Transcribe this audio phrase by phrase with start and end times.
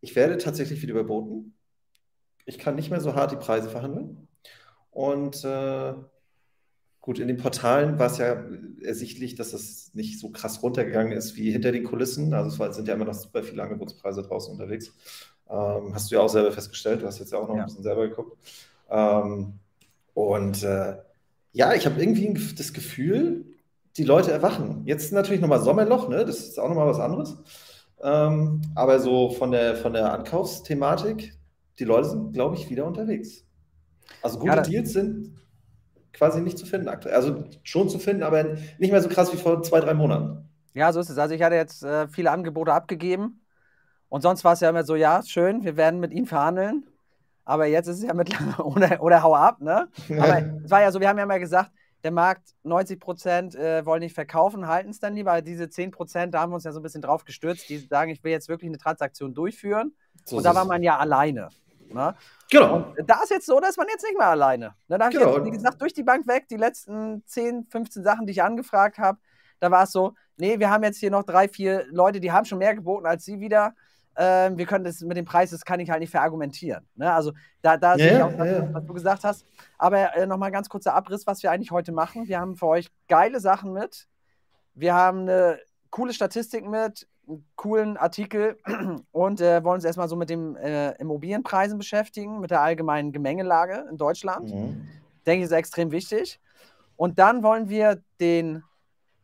[0.00, 1.54] ich werde tatsächlich wieder überboten.
[2.44, 4.28] Ich kann nicht mehr so hart die Preise verhandeln.
[4.90, 5.94] Und äh,
[7.00, 8.44] gut, in den Portalen war es ja
[8.82, 12.32] ersichtlich, dass das nicht so krass runtergegangen ist wie hinter den Kulissen.
[12.34, 14.92] Also es sind ja immer noch super viele Angebotspreise draußen unterwegs.
[15.50, 17.02] Ähm, hast du ja auch selber festgestellt.
[17.02, 17.62] Du hast jetzt ja auch noch ja.
[17.62, 18.36] ein bisschen selber geguckt.
[18.90, 19.58] Ähm,
[20.14, 20.96] und äh,
[21.52, 23.44] ja, ich habe irgendwie das Gefühl,
[23.96, 24.82] die Leute erwachen.
[24.86, 26.24] Jetzt natürlich nochmal Sommerloch, ne?
[26.24, 27.36] das ist auch nochmal was anderes.
[28.02, 31.34] Ähm, aber so von der, von der Ankaufsthematik,
[31.78, 33.44] die Leute sind, glaube ich, wieder unterwegs.
[34.22, 35.34] Also gute ja, Deals sind
[36.12, 37.14] quasi nicht zu finden aktuell.
[37.14, 38.44] Also schon zu finden, aber
[38.78, 40.48] nicht mehr so krass wie vor zwei, drei Monaten.
[40.74, 41.18] Ja, so ist es.
[41.18, 43.40] Also ich hatte jetzt äh, viele Angebote abgegeben
[44.08, 46.86] und sonst war es ja immer so, ja, schön, wir werden mit ihm verhandeln.
[47.44, 49.88] Aber jetzt ist es ja mittlerweile, oder, oder hau ab, ne?
[50.10, 51.70] Aber es war ja so, wir haben ja mal gesagt,
[52.04, 55.42] der Markt, 90 Prozent äh, wollen nicht verkaufen, halten es dann lieber.
[55.42, 58.10] Diese 10 Prozent, da haben wir uns ja so ein bisschen drauf gestürzt, die sagen,
[58.10, 59.94] ich will jetzt wirklich eine Transaktion durchführen.
[60.24, 61.48] So und da war man ja alleine.
[61.92, 62.14] Ne?
[62.50, 62.92] Genau.
[62.98, 64.74] Und da ist jetzt so, dass man jetzt nicht mehr alleine.
[64.88, 65.36] Ne, da genau.
[65.36, 68.98] Jetzt, wie gesagt, durch die Bank weg, die letzten 10, 15 Sachen, die ich angefragt
[68.98, 69.18] habe,
[69.60, 72.44] da war es so, nee, wir haben jetzt hier noch drei, vier Leute, die haben
[72.44, 73.74] schon mehr geboten als sie wieder
[74.18, 76.86] äh, wir können das mit dem Preis, das kann ich halt nicht verargumentieren.
[76.96, 77.12] Ne?
[77.12, 78.68] Also da, da yeah, sehe ich auch, was, yeah.
[78.72, 79.46] was, du gesagt hast.
[79.78, 82.26] Aber äh, nochmal ganz kurzer Abriss, was wir eigentlich heute machen.
[82.26, 84.08] Wir haben für euch geile Sachen mit.
[84.74, 85.58] Wir haben eine
[85.90, 88.58] coole Statistik mit, einen coolen Artikel
[89.12, 93.86] und äh, wollen uns erstmal so mit den äh, Immobilienpreisen beschäftigen, mit der allgemeinen Gemengelage
[93.88, 94.52] in Deutschland.
[94.52, 94.88] Mhm.
[95.26, 96.40] Denke ich, ist extrem wichtig.
[96.96, 98.64] Und dann wollen wir den,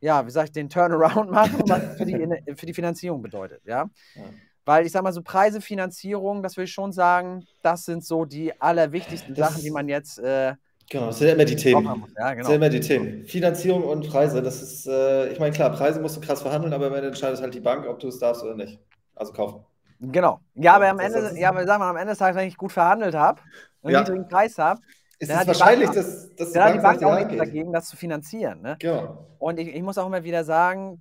[0.01, 2.15] ja, wie sage ich, den Turnaround machen, was für die,
[2.55, 3.61] für die Finanzierung bedeutet.
[3.65, 3.91] Ja?
[4.15, 4.23] ja.
[4.65, 8.25] Weil ich sage mal so Preise, Finanzierung, das will ich schon sagen, das sind so
[8.25, 10.19] die allerwichtigsten das Sachen, die man jetzt.
[10.19, 10.55] Äh,
[10.89, 11.85] genau, das sind immer die Themen.
[11.85, 12.39] Ja, genau.
[12.39, 13.25] Das sind immer die Themen.
[13.27, 16.87] Finanzierung und Preise, das ist, äh, ich meine, klar, Preise musst du krass verhandeln, aber
[16.87, 18.79] am Ende entscheidet halt die Bank, ob du es darfst oder nicht.
[19.15, 19.65] Also kaufen.
[20.01, 20.41] Genau.
[20.55, 22.73] Ja, aber am Ende, ja, aber sagen wir, am Ende des Tages, wenn ich gut
[22.73, 23.41] verhandelt habe,
[23.83, 24.01] einen ja.
[24.01, 24.81] niedrigen Preis habe,
[25.19, 27.97] ist es wahrscheinlich, Bank, dass, dass die Bank, die Bank auch nichts dagegen, das zu
[27.97, 28.63] finanzieren.
[28.63, 28.77] Ne?
[28.81, 29.27] Genau.
[29.39, 31.01] Und ich, ich muss auch immer wieder sagen,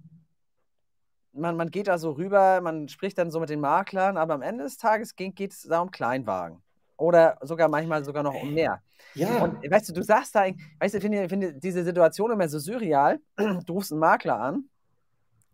[1.33, 4.41] man, man geht da so rüber, man spricht dann so mit den Maklern, aber am
[4.41, 6.61] Ende des Tages geht, es da um Kleinwagen.
[6.95, 8.81] Oder sogar manchmal sogar noch um mehr.
[9.15, 9.43] Ja.
[9.43, 10.45] Und weißt du, du sagst da,
[10.79, 13.19] weißt du, ich finde, finde diese Situation immer so surreal.
[13.65, 14.69] Du rufst einen Makler an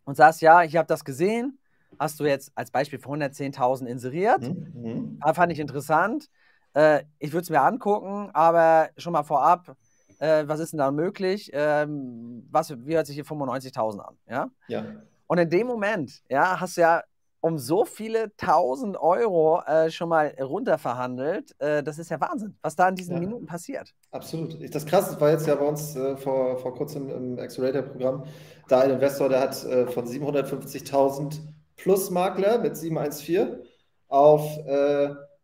[0.05, 1.59] und sagst, ja, ich habe das gesehen.
[1.97, 4.41] Hast du jetzt als Beispiel für 110.000 inseriert?
[4.41, 5.19] Mhm.
[5.23, 5.33] mhm.
[5.33, 6.29] Fand ich interessant.
[6.73, 9.75] Äh, ich würde es mir angucken, aber schon mal vorab,
[10.19, 11.49] äh, was ist denn da möglich?
[11.53, 14.17] Ähm, was, wie hört sich hier 95.000 an?
[14.27, 14.49] Ja?
[14.67, 14.85] ja.
[15.29, 17.03] Und in dem Moment, ja, hast du ja
[17.39, 21.55] um so viele tausend Euro äh, schon mal runterverhandelt.
[21.59, 23.19] Äh, das ist ja Wahnsinn, was da in diesen ja.
[23.19, 23.93] Minuten passiert.
[24.11, 24.57] Absolut.
[24.73, 28.25] Das Krasse war jetzt ja bei uns äh, vor, vor kurzem im Accelerator-Programm,
[28.67, 31.39] da ein Investor, der hat äh, von 750.000
[31.77, 33.61] plus Makler mit 714
[34.09, 34.57] auf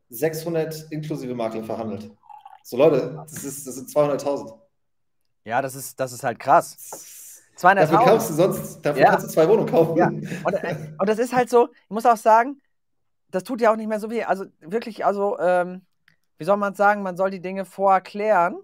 [0.10, 2.12] 600 äh, inklusive Makler verhandelt.
[2.64, 4.52] So Leute, das, ist, das sind 200.000.
[5.46, 7.15] Ja, das ist, das ist halt krass.
[7.56, 9.12] 200 Dafür kaufst du sonst, dafür ja.
[9.12, 9.98] kannst du zwei Wohnungen kaufen.
[9.98, 10.08] Ja.
[10.08, 12.62] Und, äh, und, das ist halt so, ich muss auch sagen,
[13.32, 14.24] das tut ja auch nicht mehr so weh.
[14.24, 15.86] Also wirklich, also, ähm,
[16.38, 18.58] wie soll man sagen, man soll die Dinge vorklären,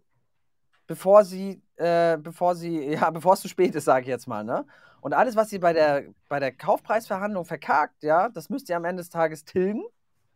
[0.88, 4.44] bevor sie, äh, bevor sie, ja, bevor es zu spät ist, sage ich jetzt mal,
[4.44, 4.66] ne?
[5.00, 8.86] Und alles, was sie bei der, bei der Kaufpreisverhandlung verkackt, ja, das müsst ihr am
[8.86, 9.84] Ende des Tages tilgen.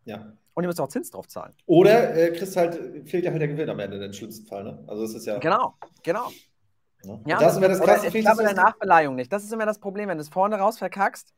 [0.05, 0.33] Ja.
[0.55, 1.53] Und ihr müsst auch Zins drauf zahlen.
[1.67, 2.75] Oder äh, kriegst halt,
[3.07, 4.83] fehlt ja halt der Gewinn am Ende, im schlimmsten Fall, ne?
[4.87, 5.37] Also das ist ja.
[5.37, 6.31] Genau, genau.
[7.05, 7.21] Ne?
[7.25, 9.31] Ja, das wäre das krasse Ich glaube, der Nachbeleihung nicht.
[9.31, 10.09] Das ist immer das Problem.
[10.09, 11.33] Wenn du es vorne raus verkackst,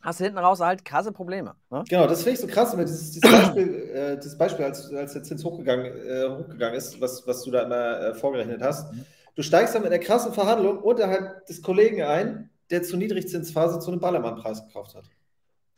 [0.00, 1.54] hast du hinten raus halt krasse Probleme.
[1.70, 1.84] Ne?
[1.88, 2.76] Genau, das finde ich so krass.
[2.76, 7.26] Dieses, dieses Beispiel, äh, dieses Beispiel als, als der Zins hochgegangen, äh, hochgegangen ist, was,
[7.26, 8.92] was du da immer äh, vorgerechnet hast.
[8.92, 9.04] Mhm.
[9.34, 13.90] Du steigst dann mit einer krassen Verhandlung unterhalb des Kollegen ein, der zur Niedrigzinsphase zu
[13.90, 15.04] einem Ballermann-Preis gekauft hat.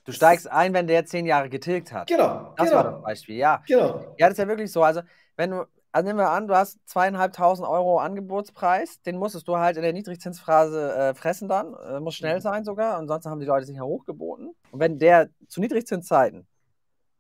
[0.05, 2.09] Du steigst ein, wenn der zehn Jahre getilgt hat.
[2.09, 2.55] Genau.
[2.57, 2.77] Das genau.
[2.77, 3.63] war das Beispiel, ja.
[3.67, 4.15] Genau.
[4.19, 4.83] Ja, das ist ja wirklich so.
[4.83, 5.03] Also,
[5.37, 9.77] wenn du, also nehmen wir an, du hast zweieinhalbtausend Euro Angebotspreis, den musstest du halt
[9.77, 12.41] in der Niedrigzinsphase äh, fressen dann, äh, muss schnell mhm.
[12.41, 14.55] sein sogar, ansonsten haben die Leute sich ja hochgeboten.
[14.71, 16.47] Und wenn der zu Niedrigzinszeiten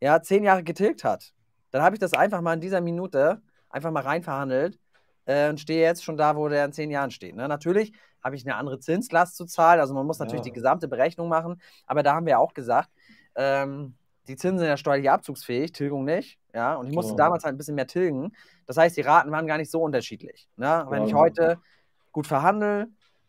[0.01, 1.35] ja zehn Jahre getilgt hat,
[1.71, 4.79] dann habe ich das einfach mal in dieser Minute einfach mal reinverhandelt
[5.27, 7.37] äh, und stehe jetzt schon da, wo der in zehn Jahren steht.
[7.37, 7.47] Ne?
[7.49, 7.93] Natürlich
[8.23, 10.51] habe ich eine andere Zinslast zu zahlen, also man muss natürlich ja.
[10.51, 12.89] die gesamte Berechnung machen, aber da haben wir ja auch gesagt,
[13.35, 13.97] ähm,
[14.29, 16.39] die Zinsen sind ja steuerlich abzugsfähig, Tilgung nicht.
[16.55, 17.25] Ja, und ich musste genau.
[17.25, 18.33] damals halt ein bisschen mehr tilgen.
[18.67, 20.49] Das heißt, die Raten waren gar nicht so unterschiedlich.
[20.57, 20.87] Ne?
[20.91, 21.59] Wenn ich heute
[22.13, 22.89] gut verhandle,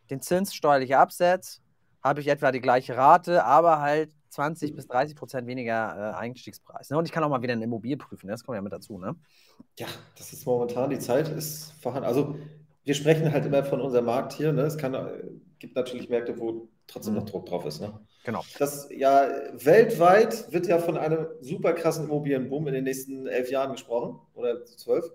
[0.10, 1.62] den Zins steuerlich absetze,
[2.04, 6.90] habe ich etwa die gleiche Rate, aber halt 20 bis 30 Prozent weniger äh, Einstiegspreis.
[6.90, 6.98] Ne?
[6.98, 9.00] Und ich kann auch mal wieder eine Immobilie prüfen, das kommt ja mit dazu.
[9.00, 9.16] Ne?
[9.80, 9.88] Ja,
[10.18, 12.08] das ist momentan, die Zeit ist vorhanden.
[12.08, 12.36] Also
[12.84, 14.52] wir sprechen halt immer von unserem Markt hier.
[14.52, 14.64] Ne?
[14.64, 15.24] Es kann, äh,
[15.60, 17.20] gibt natürlich Märkte, wo trotzdem mhm.
[17.20, 17.80] noch Druck drauf ist.
[17.80, 17.98] Ne?
[18.24, 18.44] Genau.
[18.58, 23.74] Das ja weltweit wird ja von einem super krassen Immobilienboom in den nächsten elf Jahren
[23.74, 25.06] gesprochen oder zwölf.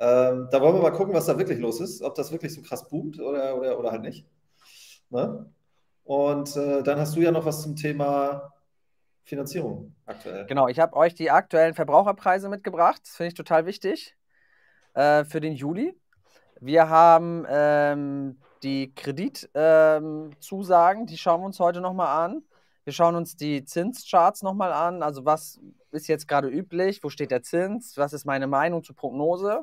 [0.00, 2.62] Ähm, da wollen wir mal gucken, was da wirklich los ist, ob das wirklich so
[2.62, 4.26] krass boomt oder, oder, oder halt nicht.
[5.10, 5.50] Ne?
[6.04, 8.52] Und äh, dann hast du ja noch was zum Thema
[9.24, 10.46] Finanzierung aktuell.
[10.46, 13.00] Genau, ich habe euch die aktuellen Verbraucherpreise mitgebracht.
[13.02, 14.16] Das finde ich total wichtig
[14.94, 15.94] äh, für den Juli.
[16.60, 22.42] Wir haben ähm, die Kreditzusagen, ähm, die schauen wir uns heute nochmal an.
[22.84, 25.02] Wir schauen uns die Zinscharts nochmal an.
[25.02, 25.60] Also was
[25.90, 27.02] ist jetzt gerade üblich?
[27.02, 27.96] Wo steht der Zins?
[27.96, 29.60] Was ist meine Meinung zur Prognose?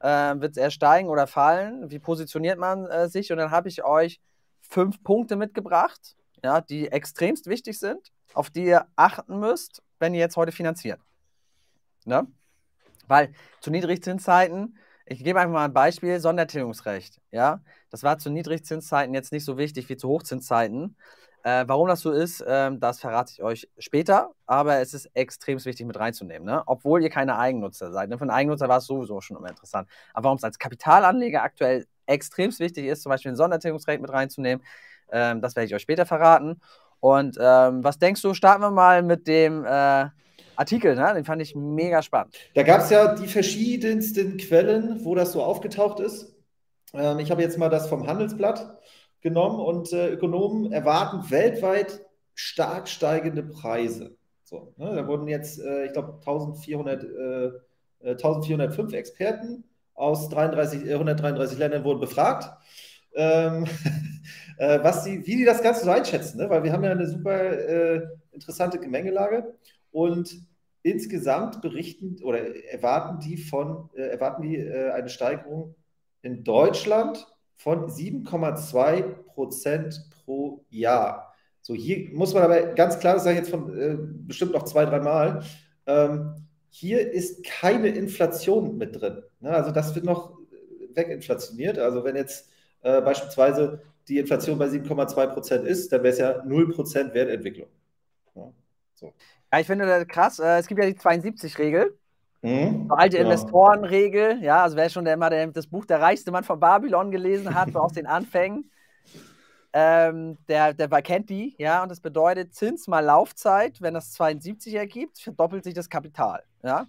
[0.00, 1.90] Äh, Wird es eher steigen oder fallen?
[1.90, 3.30] Wie positioniert man äh, sich?
[3.30, 4.20] Und dann habe ich euch
[4.60, 10.20] fünf Punkte mitgebracht, ja, die extremst wichtig sind, auf die ihr achten müsst, wenn ihr
[10.20, 11.00] jetzt heute finanziert.
[12.04, 12.26] Ne?
[13.06, 14.76] Weil zu Niedrigzinszeiten,
[15.06, 17.20] ich gebe einfach mal ein Beispiel, Sondertilgungsrecht.
[17.30, 17.62] Ja?
[17.90, 20.96] Das war zu Niedrigzinszeiten jetzt nicht so wichtig wie zu Hochzinszeiten.
[21.44, 25.64] Äh, warum das so ist, äh, das verrate ich euch später, aber es ist extrem
[25.64, 26.62] wichtig mit reinzunehmen, ne?
[26.66, 28.08] obwohl ihr keine Eigennutzer seid.
[28.10, 28.18] Ne?
[28.18, 29.88] Für einen Eigennutzer war es sowieso schon immer interessant.
[30.12, 34.64] Aber warum es als Kapitalanleger aktuell extrem wichtig ist, zum Beispiel ein Sondertilgungsrecht mit reinzunehmen,
[35.12, 36.60] ähm, das werde ich euch später verraten.
[37.00, 40.06] Und ähm, was denkst du, starten wir mal mit dem äh,
[40.56, 41.14] Artikel, ne?
[41.14, 42.36] den fand ich mega spannend.
[42.54, 46.34] Da gab es ja die verschiedensten Quellen, wo das so aufgetaucht ist.
[46.94, 48.78] Ähm, ich habe jetzt mal das vom Handelsblatt
[49.20, 52.04] genommen und äh, Ökonomen erwarten weltweit
[52.34, 54.16] stark steigende Preise.
[54.44, 54.94] So, ne?
[54.94, 59.64] Da wurden jetzt, äh, ich glaube, 1400, äh, 1405 Experten
[59.94, 62.48] aus 33, 133 Ländern wurden befragt.
[63.14, 63.66] Ähm,
[64.58, 66.48] äh, was die, wie die das Ganze so einschätzen, ne?
[66.48, 69.54] weil wir haben ja eine super äh, interessante Gemengelage
[69.90, 70.40] und
[70.82, 75.74] insgesamt berichten oder erwarten die von äh, erwarten die äh, eine Steigerung
[76.22, 77.26] in Deutschland
[77.56, 81.34] von 7,2 Prozent pro Jahr.
[81.60, 84.64] So, hier muss man aber ganz klar, das sage ich jetzt von äh, bestimmt noch
[84.64, 85.42] zwei, drei Mal,
[85.86, 89.22] ähm, hier ist keine Inflation mit drin.
[89.40, 89.50] Ne?
[89.50, 90.38] Also das wird noch
[90.94, 91.78] weginflationiert.
[91.78, 92.50] Also wenn jetzt
[92.82, 97.68] äh, beispielsweise die Inflation bei 7,2 Prozent ist, dann wäre es ja 0 Prozent Wertentwicklung.
[98.34, 98.52] Ja,
[98.94, 99.12] so.
[99.52, 100.38] ja, ich finde das krass.
[100.38, 101.98] Äh, es gibt ja die 72-Regel.
[102.48, 103.24] Mhm, alte ja.
[103.24, 107.10] Investorenregel, ja, also wer schon der immer der, das Buch Der reichste Mann von Babylon
[107.10, 108.70] gelesen hat, so aus den Anfängen,
[109.72, 114.74] ähm, der, der kennt die, ja, und das bedeutet Zins mal Laufzeit, wenn das 72
[114.74, 116.86] ergibt, verdoppelt sich das Kapital, ja.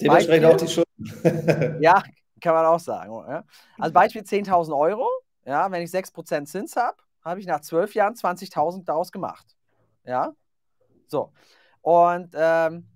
[0.00, 1.80] Dementsprechend auch die Schulden.
[1.80, 2.02] ja,
[2.40, 3.12] kann man auch sagen.
[3.28, 3.42] Ja?
[3.78, 5.08] Also Beispiel 10.000 Euro,
[5.44, 9.56] ja, wenn ich 6% Zins habe, habe ich nach 12 Jahren 20.000 daraus gemacht,
[10.04, 10.32] ja.
[11.06, 11.32] So,
[11.80, 12.86] und ähm,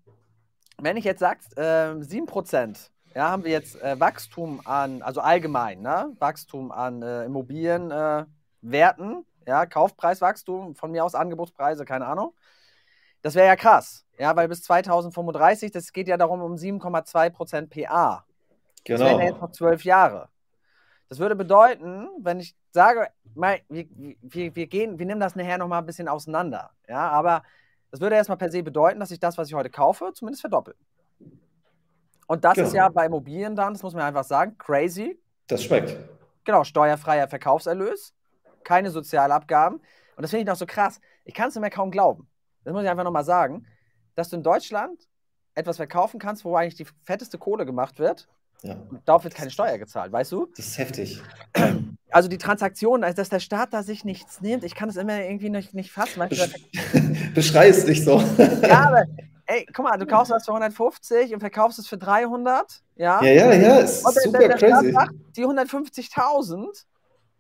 [0.83, 5.81] wenn ich jetzt sage, äh, 7%, ja, haben wir jetzt äh, Wachstum an, also allgemein,
[5.81, 6.13] ne?
[6.19, 8.25] Wachstum an äh, Immobilien, äh,
[9.47, 12.35] ja, Kaufpreiswachstum, von mir aus Angebotspreise, keine Ahnung.
[13.23, 18.25] Das wäre ja krass, ja, weil bis 2035, das geht ja darum um 7,2% PA.
[18.85, 18.99] Genau.
[18.99, 20.29] Das wären ja jetzt noch zwölf Jahre.
[21.09, 23.87] Das würde bedeuten, wenn ich sage, mal, wir,
[24.23, 27.43] wir, wir, gehen, wir nehmen das nachher nochmal ein bisschen auseinander, ja, aber
[27.93, 30.75] das würde erstmal per se bedeuten, dass ich das, was ich heute kaufe, zumindest verdoppel.
[32.27, 32.67] Und das genau.
[32.67, 35.21] ist ja bei Immobilien dann, das muss man einfach sagen, crazy.
[35.47, 35.97] Das schmeckt.
[36.45, 38.15] Genau, steuerfreier Verkaufserlös
[38.63, 39.79] keine Sozialabgaben.
[39.79, 41.01] Und das finde ich noch so krass.
[41.25, 42.29] Ich kann es mir kaum glauben.
[42.65, 43.67] Das muss ich einfach nochmal sagen,
[44.15, 45.09] dass du in Deutschland
[45.55, 48.29] etwas verkaufen kannst, wo eigentlich die fetteste Kohle gemacht wird.
[48.63, 48.75] Ja.
[48.75, 50.47] Und darauf wird keine Steuer gezahlt, weißt du?
[50.57, 51.23] Das ist heftig.
[52.13, 55.21] Also die Transaktion, also dass der Staat da sich nichts nimmt, ich kann das immer
[55.21, 56.27] irgendwie nicht, nicht fassen.
[56.29, 56.51] Besch
[57.35, 58.21] Beschrei es nicht so.
[58.63, 59.05] ja, aber
[59.47, 62.83] ey, guck mal, du kaufst was für 150 und verkaufst es für 300.
[62.97, 64.93] Ja, ja, ja, ja ist und super der, der crazy.
[64.93, 66.85] Sagt, die 150.000,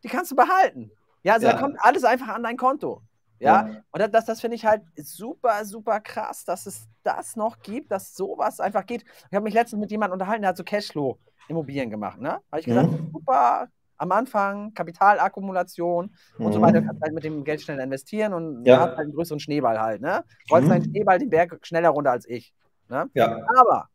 [0.02, 0.90] die kannst du behalten.
[1.22, 1.52] Ja, also ja.
[1.52, 3.02] da kommt alles einfach an dein Konto.
[3.38, 3.82] Ja, ja.
[3.90, 8.14] und das, das finde ich halt super, super krass, dass es das noch gibt, dass
[8.14, 9.02] sowas einfach geht.
[9.02, 12.20] Ich habe mich letztens mit jemandem unterhalten, der hat so Cashflow-Immobilien gemacht.
[12.20, 12.40] Ne?
[12.50, 13.10] Habe ich gesagt, mhm.
[13.12, 13.68] super,
[14.02, 16.44] am Anfang Kapitalakkumulation mhm.
[16.44, 18.80] und so weiter, kannst halt mit dem Geld schnell investieren und ja.
[18.80, 20.02] hast halt einen größeren Schneeball halt.
[20.02, 20.24] Ne?
[20.50, 20.70] Rollst mhm.
[20.70, 22.52] deinen Schneeball den Berg schneller runter als ich.
[22.88, 23.08] Ne?
[23.14, 23.38] Ja.
[23.60, 23.88] Aber,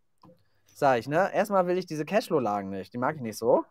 [0.65, 3.65] sage ich, ne, erstmal will ich diese Cashflow-Lagen nicht, die mag ich nicht so.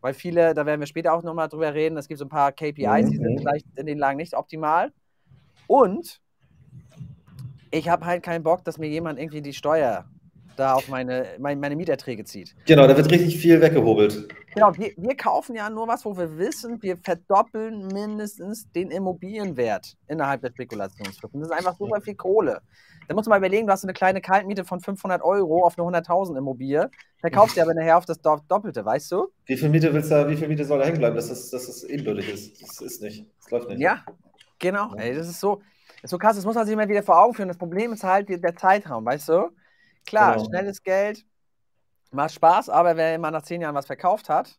[0.00, 2.52] Weil viele, da werden wir später auch nochmal drüber reden, es gibt so ein paar
[2.52, 3.10] KPIs, mhm.
[3.10, 4.92] die sind vielleicht in den Lagen nicht optimal.
[5.66, 6.20] Und
[7.72, 10.04] ich habe halt keinen Bock, dass mir jemand irgendwie die Steuer
[10.60, 12.54] da auf meine, meine, meine Mieterträge zieht.
[12.66, 14.28] Genau, da wird richtig viel weggehobelt.
[14.54, 19.96] Genau, wir, wir kaufen ja nur was, wo wir wissen, wir verdoppeln mindestens den Immobilienwert
[20.08, 21.34] innerhalb der Spekulationsfrist.
[21.34, 22.60] Das ist einfach super viel Kohle.
[23.08, 25.98] Da muss man mal überlegen, du hast eine kleine Kaltmiete von 500 Euro auf eine
[25.98, 29.28] 100.000 Immobilie, verkaufst du aber nachher auf das Doppelte, weißt du?
[29.46, 31.66] Wie viel Miete willst du, wie viel Miete soll da hängen bleiben, dass das, dass
[31.66, 32.62] das ebenbürtig ist?
[32.62, 33.80] Das ist nicht, das läuft nicht.
[33.80, 34.04] Ja,
[34.58, 35.60] genau, ey, das ist so.
[36.02, 37.48] ist so krass, das muss man sich immer wieder vor Augen führen.
[37.48, 39.50] Das Problem ist halt der Zeitraum, weißt du?
[40.06, 40.48] Klar, genau.
[40.48, 41.24] schnelles Geld
[42.10, 44.58] macht Spaß, aber wer immer nach zehn Jahren was verkauft hat,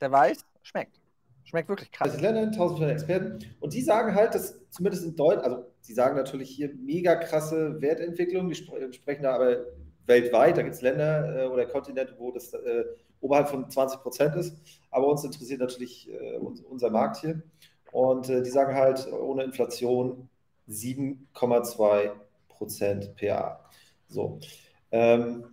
[0.00, 1.00] der weiß, schmeckt.
[1.44, 2.12] Schmeckt wirklich krass.
[2.12, 3.38] Das lernen 1500 Experten.
[3.60, 7.80] Und die sagen halt, dass zumindest in Deutschland, also sie sagen natürlich hier mega krasse
[7.80, 9.64] Wertentwicklung, die sprechen da aber
[10.06, 12.84] weltweit, da gibt es Länder äh, oder Kontinente, wo das äh,
[13.20, 14.56] oberhalb von 20 Prozent ist.
[14.90, 17.42] Aber uns interessiert natürlich äh, unser Markt hier.
[17.92, 20.28] Und äh, die sagen halt, ohne Inflation
[20.68, 22.10] 7,2
[22.48, 23.60] Prozent PA.
[24.08, 24.38] So.
[24.92, 25.44] Ähm,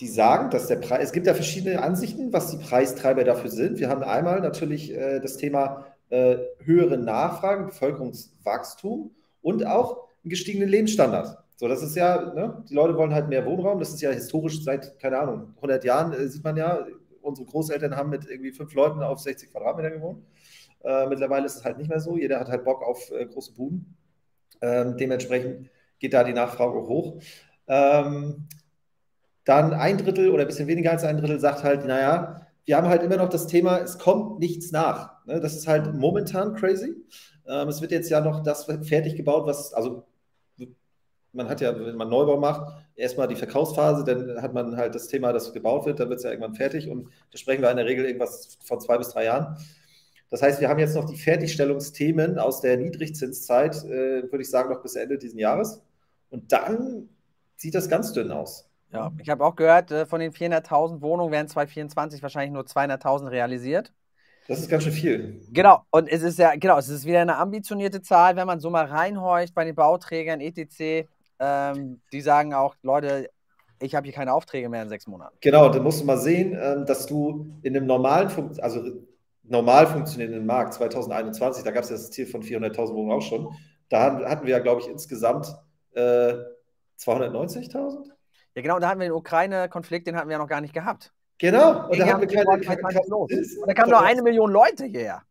[0.00, 3.78] die sagen, dass der Preis, es gibt ja verschiedene Ansichten, was die Preistreiber dafür sind.
[3.78, 10.68] Wir haben einmal natürlich äh, das Thema äh, höhere Nachfrage, Bevölkerungswachstum und auch einen gestiegenen
[10.68, 11.38] Lebensstandard.
[11.56, 13.78] So, das ist ja, ne, die Leute wollen halt mehr Wohnraum.
[13.78, 16.84] Das ist ja historisch seit, keine Ahnung, 100 Jahren äh, sieht man ja,
[17.22, 20.24] unsere Großeltern haben mit irgendwie fünf Leuten auf 60 Quadratmeter gewohnt.
[20.82, 22.16] Äh, mittlerweile ist es halt nicht mehr so.
[22.16, 23.96] Jeder hat halt Bock auf äh, große Buden.
[24.60, 27.20] Ähm, dementsprechend geht da die Nachfrage hoch.
[27.66, 28.48] Ähm,
[29.44, 32.88] dann ein Drittel oder ein bisschen weniger als ein Drittel sagt halt, naja, wir haben
[32.88, 35.24] halt immer noch das Thema, es kommt nichts nach.
[35.26, 35.40] Ne?
[35.40, 36.94] Das ist halt momentan crazy.
[37.46, 40.04] Ähm, es wird jetzt ja noch das fertig gebaut, was, also
[41.34, 45.08] man hat ja, wenn man Neubau macht, erstmal die Verkaufsphase, dann hat man halt das
[45.08, 47.76] Thema, das gebaut wird, dann wird es ja irgendwann fertig und da sprechen wir in
[47.76, 49.56] der Regel irgendwas von zwei bis drei Jahren.
[50.30, 54.70] Das heißt, wir haben jetzt noch die Fertigstellungsthemen aus der Niedrigzinszeit, äh, würde ich sagen,
[54.70, 55.82] noch bis Ende dieses Jahres.
[56.30, 57.08] Und dann
[57.64, 58.68] sieht das ganz dünn aus.
[58.92, 63.30] Ja, ich habe auch gehört, äh, von den 400.000 Wohnungen werden 2024 wahrscheinlich nur 200.000
[63.30, 63.90] realisiert.
[64.46, 65.40] Das ist ganz schön viel.
[65.50, 68.68] Genau, und es ist ja, genau, es ist wieder eine ambitionierte Zahl, wenn man so
[68.68, 71.08] mal reinhorcht bei den Bauträgern, etc.
[71.38, 73.30] Ähm, die sagen auch, Leute,
[73.80, 75.34] ich habe hier keine Aufträge mehr in sechs Monaten.
[75.40, 78.30] Genau, da musst du mal sehen, ähm, dass du in einem normalen,
[78.60, 78.82] also
[79.42, 83.48] normal funktionierenden Markt 2021, da gab es ja das Ziel von 400.000 Wohnungen auch schon,
[83.88, 85.56] da hatten wir ja, glaube ich, insgesamt
[85.94, 86.34] äh,
[86.98, 88.08] 290.000.
[88.54, 90.74] Ja, genau, und da hatten wir den Ukraine-Konflikt, den hatten wir ja noch gar nicht
[90.74, 91.12] gehabt.
[91.38, 94.84] Genau, und da hatten wir keine, keine, keine und da kamen nur eine Million Leute
[94.84, 95.22] hierher.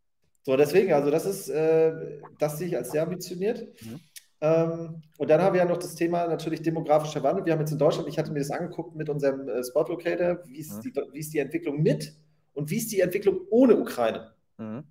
[0.42, 1.94] So, deswegen, also das ist, äh,
[2.38, 3.66] das sehe ich als sehr ambitioniert.
[3.82, 4.00] Mhm.
[4.42, 7.46] Ähm, und dann haben wir ja noch das Thema natürlich demografischer Wandel.
[7.46, 10.46] Wir haben jetzt in Deutschland, ich hatte mir das angeguckt mit unserem äh, Spot Locator,
[10.46, 10.82] wie ist, mhm.
[10.82, 12.14] die, wie ist die Entwicklung mit
[12.52, 14.34] und wie ist die Entwicklung ohne Ukraine.
[14.58, 14.84] Mhm.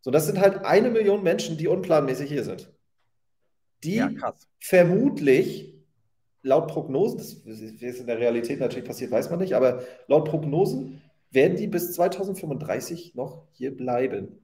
[0.00, 2.72] So, das sind halt eine Million Menschen, die unplanmäßig hier sind.
[3.84, 4.10] Die ja,
[4.58, 5.75] vermutlich
[6.46, 11.02] laut Prognosen, das ist in der Realität natürlich passiert, weiß man nicht, aber laut Prognosen
[11.30, 14.38] werden die bis 2035 noch hier bleiben.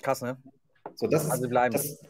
[0.00, 0.36] Krass, ne?
[0.94, 1.72] So, das also ist, bleiben.
[1.72, 2.00] Das,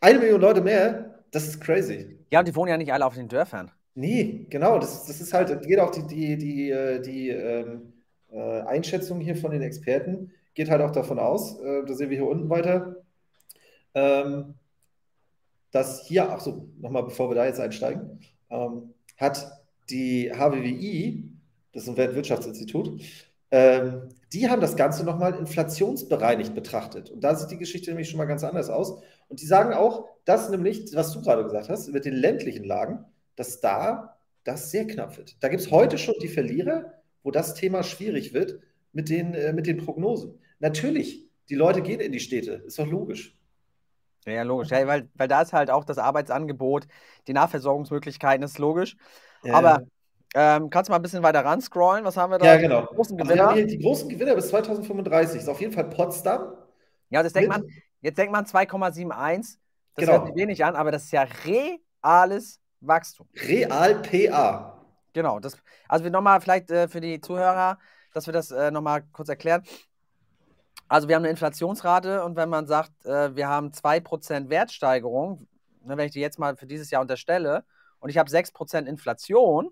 [0.00, 2.18] eine Million Leute mehr, das ist crazy.
[2.30, 3.70] Ja, und die wohnen ja nicht alle auf den Dörfern.
[3.94, 7.92] Nee, genau, das, das ist halt, geht auch die, die, die, äh, die ähm,
[8.30, 12.18] äh, Einschätzung hier von den Experten, geht halt auch davon aus, äh, da sehen wir
[12.18, 12.96] hier unten weiter,
[13.94, 14.54] ähm,
[15.70, 19.50] dass hier, ach so, nochmal bevor wir da jetzt einsteigen, ähm, hat
[19.88, 21.24] die HWWI,
[21.72, 23.00] das ist ein Weltwirtschaftsinstitut,
[23.50, 27.10] ähm, die haben das Ganze nochmal inflationsbereinigt betrachtet.
[27.10, 29.02] Und da sieht die Geschichte nämlich schon mal ganz anders aus.
[29.28, 33.04] Und die sagen auch, dass nämlich, was du gerade gesagt hast, mit den ländlichen Lagen,
[33.36, 35.36] dass da das sehr knapp wird.
[35.40, 38.60] Da gibt es heute schon die Verlierer, wo das Thema schwierig wird
[38.92, 40.38] mit den, äh, mit den Prognosen.
[40.60, 43.36] Natürlich, die Leute gehen in die Städte, ist doch logisch.
[44.26, 44.70] Ja, logisch.
[44.70, 46.86] Ja, weil, weil da ist halt auch das Arbeitsangebot,
[47.26, 48.96] die Nachversorgungsmöglichkeiten, ist logisch.
[49.42, 49.54] Ja.
[49.54, 49.82] Aber
[50.34, 52.04] ähm, kannst du mal ein bisschen weiter ran scrollen?
[52.04, 52.46] Was haben wir da?
[52.46, 52.82] Ja, genau.
[52.82, 56.52] Die großen Gewinner, also die großen Gewinner bis 2035 ist auf jeden Fall Potsdam.
[57.08, 57.64] Ja, das denkt man,
[58.00, 59.56] jetzt denkt man 2,71.
[59.96, 60.12] Das genau.
[60.12, 63.28] hört sich wenig an, aber das ist ja reales Wachstum.
[63.34, 64.86] Real PA.
[65.12, 65.40] Genau.
[65.40, 65.56] Das,
[65.88, 67.78] also wir nochmal vielleicht äh, für die Zuhörer,
[68.12, 69.64] dass wir das äh, nochmal kurz erklären.
[70.90, 75.46] Also wir haben eine Inflationsrate und wenn man sagt, äh, wir haben 2% Wertsteigerung,
[75.84, 77.62] ne, wenn ich die jetzt mal für dieses Jahr unterstelle
[78.00, 79.70] und ich habe 6% Inflation,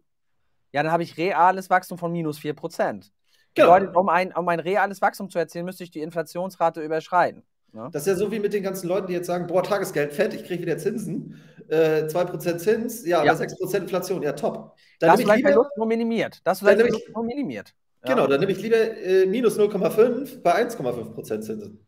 [0.71, 3.11] ja, dann habe ich reales Wachstum von minus 4%.
[3.55, 3.75] Genau.
[3.75, 7.43] Bedeutet, um ein, um ein reales Wachstum zu erzielen, müsste ich die Inflationsrate überschreiten.
[7.73, 7.89] Ne?
[7.91, 10.35] Das ist ja so wie mit den ganzen Leuten, die jetzt sagen, boah, Tagesgeld fett,
[10.35, 11.43] ich kriege wieder Zinsen.
[11.67, 13.33] Äh, 2% Zins, ja, ja.
[13.33, 14.77] 6% Inflation, ja, top.
[15.01, 16.41] Dann das vielleicht lieber, Verlust nur minimiert.
[16.45, 17.75] Das vielleicht Verlust nur minimiert.
[18.05, 18.15] Ja.
[18.15, 21.87] Genau, dann nehme ich lieber äh, minus 0,5 bei 1,5% Zinsen.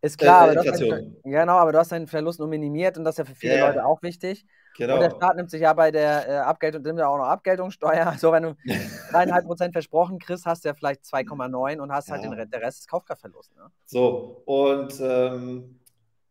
[0.00, 3.14] Ist klar, äh, aber ein, genau, aber du hast deinen Verlust nur minimiert und das
[3.14, 3.68] ist ja für viele yeah.
[3.68, 4.46] Leute auch wichtig.
[4.76, 4.94] Genau.
[4.94, 8.06] Und der Staat nimmt sich ja bei der äh, Abgeltung, nimmt ja auch noch Abgeltungssteuer.
[8.12, 8.56] Also wenn du
[9.10, 12.28] dreieinhalb Prozent versprochen kriegst, hast du ja vielleicht 2,9 und hast halt ja.
[12.28, 13.56] halt den der Rest ist Kaufkraftverlust.
[13.56, 13.70] Ne?
[13.86, 15.80] So, und ähm,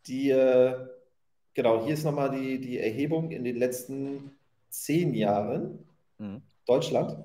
[0.08, 0.76] die, äh,
[1.54, 4.32] genau, hier ist nochmal die, die Erhebung in den letzten
[4.70, 5.86] zehn Jahren.
[6.18, 6.42] Mhm.
[6.66, 7.18] Deutschland.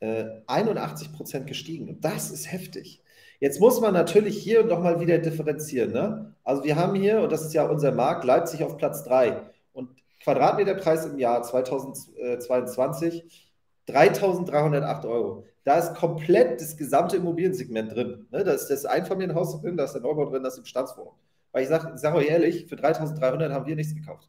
[0.00, 1.88] Äh, 81 Prozent gestiegen.
[1.88, 3.02] Und das ist heftig.
[3.40, 5.92] Jetzt muss man natürlich hier nochmal wieder differenzieren.
[5.92, 6.34] Ne?
[6.44, 9.42] Also wir haben hier, und das ist ja unser Markt, Leipzig auf Platz 3.
[9.72, 9.90] Und
[10.22, 13.52] Quadratmeterpreis im Jahr 2022
[13.88, 15.44] 3.308 Euro.
[15.64, 18.26] Da ist komplett das gesamte Immobiliensegment drin.
[18.30, 18.44] Ne?
[18.44, 21.14] Da ist das Einfamilienhaus drin, da ist der Neubau drin, das ist im Bestandswohnung.
[21.52, 24.28] Weil ich sage sag euch ehrlich, für 3.300 haben wir nichts gekauft.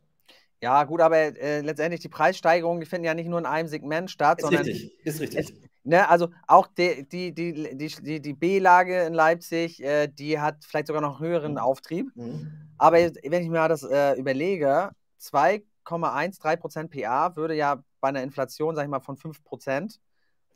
[0.62, 4.10] Ja, gut, aber äh, letztendlich die Preissteigerungen, die finden ja nicht nur in einem Segment
[4.10, 5.40] statt, Ist sondern richtig, ist richtig.
[5.40, 10.40] es, ne, also auch die, die, die, die, die, die B-Lage in Leipzig, äh, die
[10.40, 11.58] hat vielleicht sogar noch höheren Mhm.
[11.60, 12.12] Auftrieb.
[12.16, 12.48] Mhm.
[12.80, 18.84] Aber wenn ich mir das äh, überlege, 2,13% PA würde ja bei einer Inflation, sag
[18.84, 20.00] ich mal, von 5%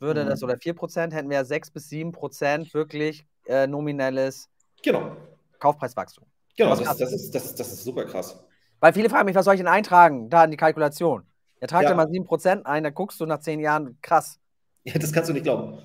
[0.00, 0.28] würde Mhm.
[0.30, 4.48] das oder 4% hätten wir ja 6 bis 7% wirklich äh, nominelles
[4.82, 5.16] Genau,
[5.60, 6.26] Kaufpreiswachstum.
[6.56, 8.36] genau, das, das, ist, das, das ist super krass.
[8.82, 10.28] Weil viele fragen mich, was soll ich denn eintragen?
[10.28, 11.22] Da in die Kalkulation.
[11.60, 11.94] Ja, trag Ja.
[11.94, 14.40] mal 7% ein, da guckst du nach 10 Jahren, krass.
[14.82, 15.78] Ja, das kannst du nicht glauben.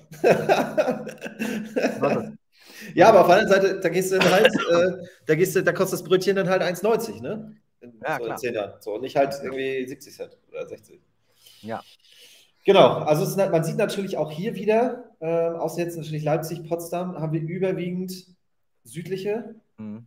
[2.94, 5.62] Ja, aber auf der anderen Seite, da gehst du dann halt, äh, da gehst du,
[5.62, 7.54] da kostet das Brötchen dann halt 1,90, ne?
[7.80, 8.30] In, Ja, so klar.
[8.30, 8.72] in 10 Jahren.
[8.80, 11.00] So, und nicht halt irgendwie 70 Cent oder 60.
[11.62, 11.80] Ja.
[12.64, 17.16] Genau, also es, man sieht natürlich auch hier wieder, äh, außer jetzt natürlich Leipzig, Potsdam,
[17.20, 18.26] haben wir überwiegend
[18.82, 20.06] südliche Mhm.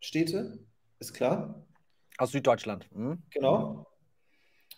[0.00, 0.58] Städte,
[0.98, 1.62] ist klar,
[2.20, 2.86] Aus Süddeutschland.
[2.94, 3.22] Mhm.
[3.30, 3.86] genau.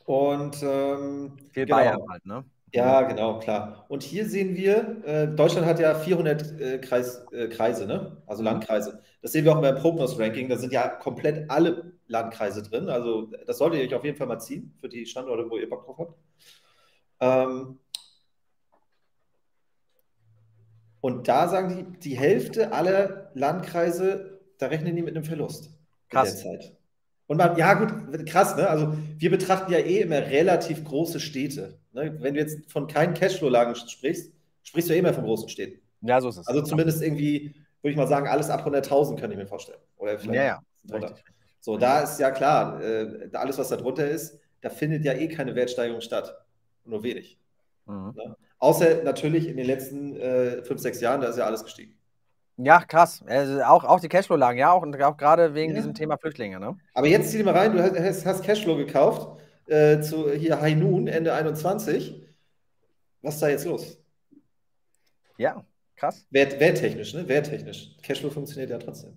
[0.05, 1.77] Und ähm, Viel genau.
[1.77, 2.45] Bayern halt, ne?
[2.73, 3.85] Ja, genau, klar.
[3.89, 8.23] Und hier sehen wir, äh, Deutschland hat ja 400 äh, Kreis, äh, Kreise, ne?
[8.27, 9.03] Also Landkreise.
[9.23, 10.49] Das sehen wir auch beim Prognos-Ranking.
[10.49, 12.89] Da sind ja komplett alle Landkreise drin.
[12.89, 15.69] Also das solltet ihr euch auf jeden Fall mal ziehen für die Standorte, wo ihr
[15.69, 16.15] Bock drauf habt.
[17.19, 17.81] Ähm,
[21.01, 25.77] und da sagen die, die Hälfte aller Landkreise, da rechnen die mit einem Verlust
[26.09, 26.45] Krass.
[26.45, 26.77] in der Zeit.
[27.33, 28.69] Und man, ja, gut, krass, ne?
[28.69, 31.79] Also wir betrachten ja eh immer relativ große Städte.
[31.93, 32.15] Ne?
[32.21, 35.81] Wenn du jetzt von keinen Cashflow-Lagen sprichst, sprichst du ja immer von großen Städten.
[36.03, 36.47] Ja, so ist es.
[36.47, 39.79] Also zumindest irgendwie, würde ich mal sagen, alles ab 100.000 kann ich mir vorstellen.
[39.97, 40.63] Oder vielleicht Ja, ja.
[40.85, 41.15] drunter.
[41.61, 45.29] So, da ist ja klar, äh, alles, was da drunter ist, da findet ja eh
[45.29, 46.37] keine Wertsteigerung statt.
[46.85, 47.39] Nur wenig.
[47.87, 48.13] Mhm.
[48.15, 48.37] Ne?
[48.59, 51.95] Außer natürlich in den letzten äh, fünf, sechs Jahren, da ist ja alles gestiegen.
[52.57, 53.23] Ja, krass.
[53.27, 55.77] Also auch, auch die Cashflow-Lagen, ja, auch, und auch gerade wegen Ja.
[55.77, 56.77] diesem Thema Flüchtlinge, ne?
[56.95, 60.77] Aber jetzt zieh dir mal rein, du hast, hast Cashflow gekauft, äh, zu hier High
[60.77, 62.23] Noon, Ende 21.
[63.23, 63.99] Was ist da jetzt los?
[65.39, 65.65] Ja,
[65.97, 66.27] krass.
[66.31, 67.27] Wert, werttechnisch, ne?
[67.29, 67.97] Werttechnisch.
[68.03, 69.17] Cashflow funktioniert ja trotzdem.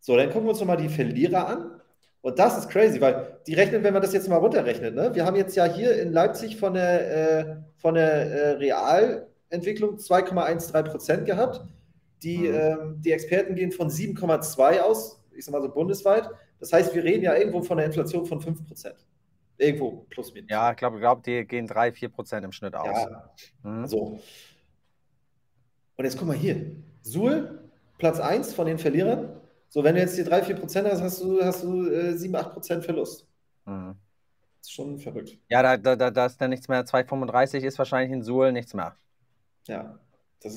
[0.00, 1.80] So, dann gucken wir uns nochmal die Verlierer an.
[2.22, 5.14] Und das ist crazy, weil die rechnen, wenn man das jetzt mal runterrechnet, ne?
[5.14, 10.82] Wir haben jetzt ja hier in Leipzig von der, äh, von der äh, Realentwicklung 2,13
[10.84, 11.60] Prozent gehabt.
[12.22, 12.54] Die, Mhm.
[12.54, 16.28] ähm, die Experten gehen von 7,2 aus, ich sag mal so bundesweit.
[16.60, 18.96] Das heißt, wir reden ja irgendwo von einer Inflation von 5 Prozent.
[19.58, 20.50] Irgendwo plus minus.
[20.50, 22.86] Ja, ich glaube, glaub, die gehen 3, 4 Prozent im Schnitt aus.
[22.96, 23.30] Ja,
[23.62, 23.86] Mhm.
[23.86, 24.20] so.
[25.96, 26.76] Und jetzt guck mal hier.
[27.02, 29.40] Suhl, Platz 1 von den Verlierern.
[29.68, 32.34] So, wenn du jetzt hier 3, 4 Prozent hast, hast du, hast du äh, 7,
[32.36, 33.26] 8 Prozent Verlust.
[33.66, 33.94] Mhm.
[34.58, 35.38] Das ist schon verrückt.
[35.48, 36.84] Ja, da, da, da, da ist dann nichts mehr.
[36.84, 38.96] 2,35 ist wahrscheinlich in Suhl nichts mehr.
[39.66, 39.98] Ja.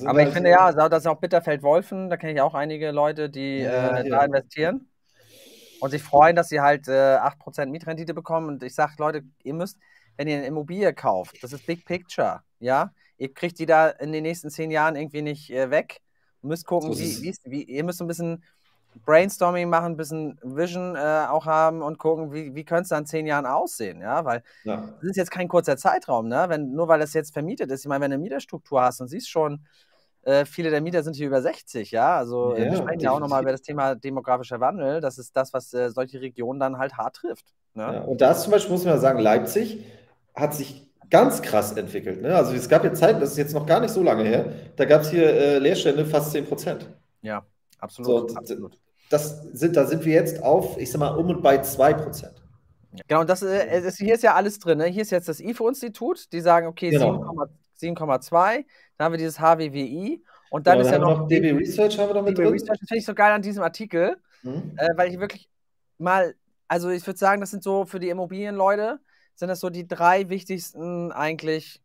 [0.06, 2.90] Aber ich halt finde so- ja, das ist auch Bitterfeld-Wolfen, da kenne ich auch einige
[2.90, 4.88] Leute, die Ja, äh, da investieren
[5.80, 8.48] und sich freuen, dass sie halt äh, 8% Mietrendite bekommen.
[8.48, 9.78] Und ich sage, Leute, ihr müsst,
[10.16, 14.12] wenn ihr eine Immobilie kauft, das ist Big Picture, ja, ihr kriegt die da in
[14.12, 16.00] den nächsten zehn Jahren irgendwie nicht äh, weg.
[16.42, 18.44] Ihr müsst gucken, So wie, wie, ihr müsst so ein bisschen
[19.04, 23.00] Brainstorming machen, ein bisschen Vision äh, auch haben und gucken, wie, wie könnte es dann
[23.00, 24.88] in zehn Jahren aussehen, ja, weil Ja.
[25.00, 26.46] das ist jetzt kein kurzer Zeitraum, ne?
[26.48, 27.80] Wenn, nur weil das jetzt vermietet ist.
[27.84, 29.60] Ich meine, wenn du eine Mieterstruktur hast und siehst schon,
[30.22, 32.16] äh, viele der Mieter sind hier über 60, ja.
[32.16, 35.00] Also äh, Ja, wir sprechen ja auch nochmal über das Thema demografischer Wandel.
[35.00, 37.54] Das ist das, was äh, solche Regionen dann halt hart trifft.
[37.74, 37.82] Ne?
[37.82, 38.00] Ja.
[38.00, 39.84] Und da ist zum Beispiel, muss man sagen, Leipzig
[40.34, 42.22] hat sich ganz krass entwickelt.
[42.22, 42.34] Ne?
[42.34, 44.84] Also es gab ja Zeiten, das ist jetzt noch gar nicht so lange her, da
[44.84, 46.90] gab es hier äh, Leerstände fast 10 Prozent.
[47.22, 47.44] Ja,
[47.78, 48.30] absolut.
[48.30, 48.78] So, absolut.
[49.10, 52.42] Das sind, da sind wir jetzt auf, ich sag mal, um und bei 2 Prozent.
[53.06, 54.78] Genau, und das äh, ist, hier ist ja alles drin.
[54.78, 54.86] Ne?
[54.86, 57.20] Hier ist jetzt das IFO-Institut, die sagen, okay, Genau.
[57.20, 57.48] 7,2.
[57.94, 58.64] 7,2.
[58.96, 61.98] Dann haben wir dieses HWWI und dann Genau, ist ja haben wir noch DB Research
[61.98, 62.52] haben wir noch mit DB drin.
[62.54, 62.78] Research.
[62.80, 64.16] Das finde ich so geil an diesem Artikel.
[64.42, 64.72] Mhm.
[64.76, 65.48] äh, weil ich wirklich
[65.98, 66.34] mal,
[66.68, 68.98] also ich würde sagen, das sind so für die Immobilienleute,
[69.34, 71.82] sind das so die drei wichtigsten eigentlich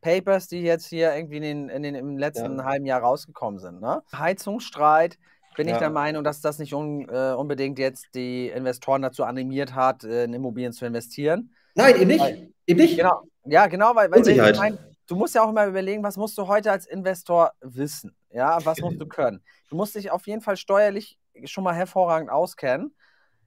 [0.00, 2.64] Papers, die jetzt hier irgendwie in den, in den, im letzten Ja.
[2.64, 3.80] halben Jahr rausgekommen sind.
[3.80, 4.02] Ne?
[4.16, 5.18] Heizungsstreit,
[5.54, 5.78] bin ich Ja.
[5.78, 10.24] der Meinung, dass das nicht un, äh, unbedingt jetzt die Investoren dazu animiert hat, äh,
[10.24, 11.54] in Immobilien zu investieren.
[11.74, 12.20] Nein, eben nicht.
[12.20, 12.96] Weil- Eben nicht.
[12.96, 16.38] Genau, ja, genau, weil, weil ich mein, du musst ja auch immer überlegen, was musst
[16.38, 18.14] du heute als Investor wissen?
[18.30, 19.42] Ja, was musst du können?
[19.68, 22.94] Du musst dich auf jeden Fall steuerlich schon mal hervorragend auskennen.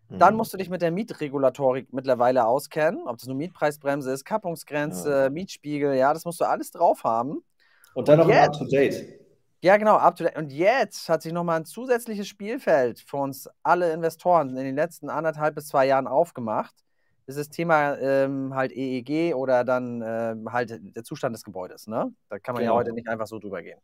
[0.09, 0.37] Dann Mhm.
[0.37, 5.29] musst du dich mit der Mietregulatorik mittlerweile auskennen, ob das nur Mietpreisbremse ist, Kappungsgrenze, Ja.
[5.29, 7.43] Mietspiegel, ja, das musst du alles drauf haben.
[7.95, 9.19] Und dann noch up to date.
[9.67, 10.37] Ja, genau, up to date.
[10.37, 15.09] Und jetzt hat sich nochmal ein zusätzliches Spielfeld für uns alle Investoren in den letzten
[15.09, 16.73] anderthalb bis zwei Jahren aufgemacht.
[17.25, 21.85] Das ist das Thema ähm, halt EEG oder dann ähm, halt der Zustand des Gebäudes.
[21.85, 22.13] Ne?
[22.29, 22.75] Da kann man genau.
[22.75, 23.77] ja heute nicht einfach so drüber gehen.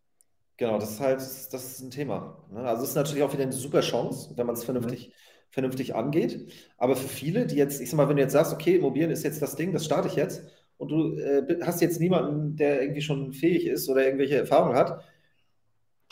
[0.56, 2.38] Genau, das ist halt, das ist ein Thema.
[2.50, 2.62] Ne?
[2.62, 5.14] Also es ist natürlich auch wieder eine super Chance, wenn man es vernünftig, mhm.
[5.52, 6.50] vernünftig angeht.
[6.78, 9.24] Aber für viele, die jetzt, ich sag mal, wenn du jetzt sagst, okay, Immobilien ist
[9.24, 10.44] jetzt das Ding, das starte ich jetzt,
[10.78, 15.04] und du äh, hast jetzt niemanden, der irgendwie schon fähig ist oder irgendwelche Erfahrungen hat,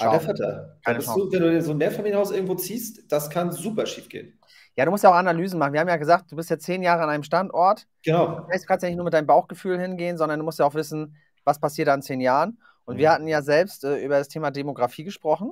[0.02, 0.80] Ah, der Vater.
[0.86, 4.40] Du, wenn du so ein Mehrfamilienhaus irgendwo ziehst, das kann super schief gehen.
[4.76, 5.74] Ja, du musst ja auch Analysen machen.
[5.74, 7.88] Wir haben ja gesagt, du bist ja zehn Jahre an einem Standort.
[8.04, 8.42] Genau.
[8.42, 10.66] Das heißt, du kannst ja nicht nur mit deinem Bauchgefühl hingehen, sondern du musst ja
[10.66, 12.60] auch wissen, was passiert da in zehn Jahren.
[12.86, 13.00] Und mhm.
[13.00, 15.52] wir hatten ja selbst äh, über das Thema Demografie gesprochen.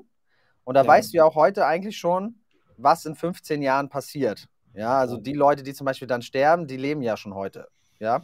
[0.63, 0.88] Und da ja.
[0.88, 2.35] weißt du ja auch heute eigentlich schon,
[2.77, 4.47] was in 15 Jahren passiert.
[4.73, 7.67] Ja, also die Leute, die zum Beispiel dann sterben, die leben ja schon heute.
[7.99, 8.21] Ja.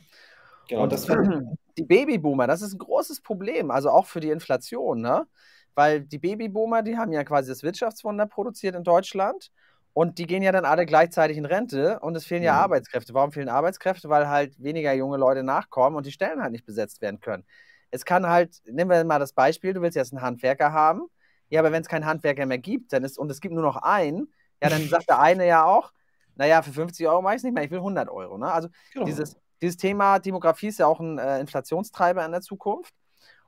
[0.69, 1.05] Genau, und das
[1.77, 5.27] die Babyboomer, das ist ein großes Problem, also auch für die Inflation, ne?
[5.75, 9.51] Weil die Babyboomer, die haben ja quasi das Wirtschaftswunder produziert in Deutschland.
[9.93, 13.13] Und die gehen ja dann alle gleichzeitig in Rente und es fehlen ja, ja Arbeitskräfte.
[13.13, 14.09] Warum fehlen Arbeitskräfte?
[14.09, 17.45] Weil halt weniger junge Leute nachkommen und die Stellen halt nicht besetzt werden können.
[17.91, 21.03] Es kann halt, nehmen wir mal das Beispiel, du willst jetzt einen Handwerker haben.
[21.47, 23.77] Ja, aber wenn es keinen Handwerker mehr gibt, dann ist, und es gibt nur noch
[23.77, 25.93] einen, ja, dann sagt der eine ja auch,
[26.35, 28.37] naja, für 50 Euro mache ich es nicht mehr, ich will 100 Euro.
[28.37, 28.51] Ne?
[28.51, 29.05] Also genau.
[29.05, 32.93] dieses, dieses Thema Demografie ist ja auch ein äh, Inflationstreiber in der Zukunft.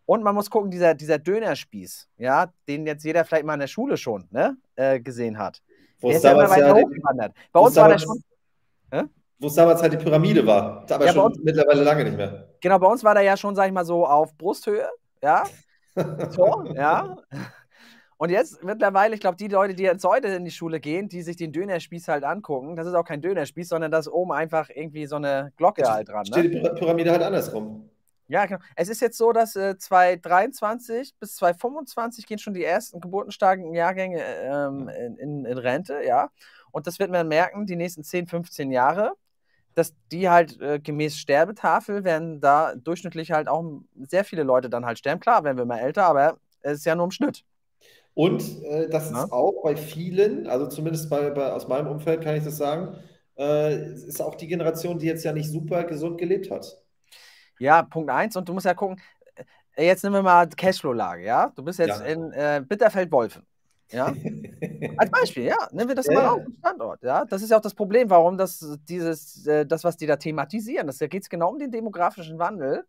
[0.08, 3.68] Und man muss gucken, dieser, dieser Dönerspieß, ja, den jetzt jeder vielleicht mal in der
[3.68, 5.62] Schule schon ne, äh, gesehen hat.
[6.00, 7.34] Wo es damals ja hochgewandert.
[7.52, 8.24] Bei uns war der schon.
[8.92, 9.04] Äh?
[9.38, 10.86] Wo es damals halt die Pyramide war.
[10.90, 12.48] Aber ja, schon uns, mittlerweile lange nicht mehr.
[12.62, 14.88] Genau, bei uns war der ja schon, sag ich mal, so auf Brusthöhe,
[15.22, 15.44] ja.
[16.30, 17.18] so, ja.
[18.16, 21.22] Und jetzt mittlerweile, ich glaube, die Leute, die jetzt heute in die Schule gehen, die
[21.22, 24.70] sich den Dönerspieß halt angucken, das ist auch kein Dönerspieß, sondern da ist oben einfach
[24.74, 26.26] irgendwie so eine Glocke halt dran.
[26.26, 26.62] Steht ne?
[26.62, 27.90] die Pyramide halt andersrum.
[28.28, 28.60] Ja, genau.
[28.76, 34.22] Es ist jetzt so, dass äh, 2023 bis 2025 gehen schon die ersten geburtenstarken Jahrgänge
[34.22, 36.30] ähm, in, in, in, Rente, ja.
[36.72, 39.14] Und das wird man merken, die nächsten 10, 15 Jahre,
[39.76, 44.86] dass die halt äh, gemäß Sterbetafel werden da durchschnittlich halt auch sehr viele Leute dann
[44.86, 45.22] halt sterben.
[45.22, 47.46] Klar, werden wir mal älter, aber es ist ja nur im Schnitt.
[48.14, 49.24] Und äh, das ja.
[49.24, 52.98] ist auch bei vielen, also zumindest bei, bei, aus meinem Umfeld kann ich das sagen,
[53.38, 56.82] äh, ist auch die Generation, die jetzt ja nicht super gesund gelebt hat.
[57.60, 58.36] Ja, Punkt eins.
[58.36, 59.00] Und du musst ja gucken,
[59.76, 61.52] äh, jetzt nehmen wir mal Cashflow-Lage, ja?
[61.56, 62.06] Du bist jetzt ja.
[62.06, 63.46] in äh, Bitterfeld-Wolfen.
[63.92, 64.08] Ja?
[64.98, 65.58] Als Beispiel, ja.
[65.72, 66.14] Nehmen wir das ja.
[66.14, 67.04] mal auf, Standort.
[67.04, 67.26] Ja?
[67.26, 70.88] Das ist ja auch das Problem, warum das, dieses, äh, das, was die da thematisieren,
[70.88, 72.86] das, da geht es genau um den demografischen Wandel.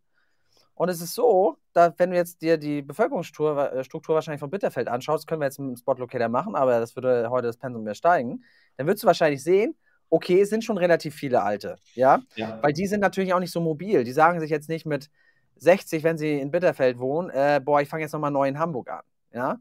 [0.74, 4.86] Und es ist so, dass, wenn du jetzt dir die Bevölkerungsstruktur äh, wahrscheinlich von Bitterfeld
[4.86, 7.82] anschaust, können wir jetzt mit dem Spot Locator machen, aber das würde heute das Pensum
[7.82, 8.44] mehr steigen,
[8.76, 9.76] dann würdest du wahrscheinlich sehen,
[10.10, 12.20] okay, es sind schon relativ viele Alte, ja?
[12.34, 12.58] ja?
[12.62, 14.04] Weil die sind natürlich auch nicht so mobil.
[14.04, 15.10] Die sagen sich jetzt nicht mit
[15.56, 18.90] 60, wenn sie in Bitterfeld wohnen, äh, boah, ich fange jetzt nochmal neu in Hamburg
[18.90, 19.58] an, ja?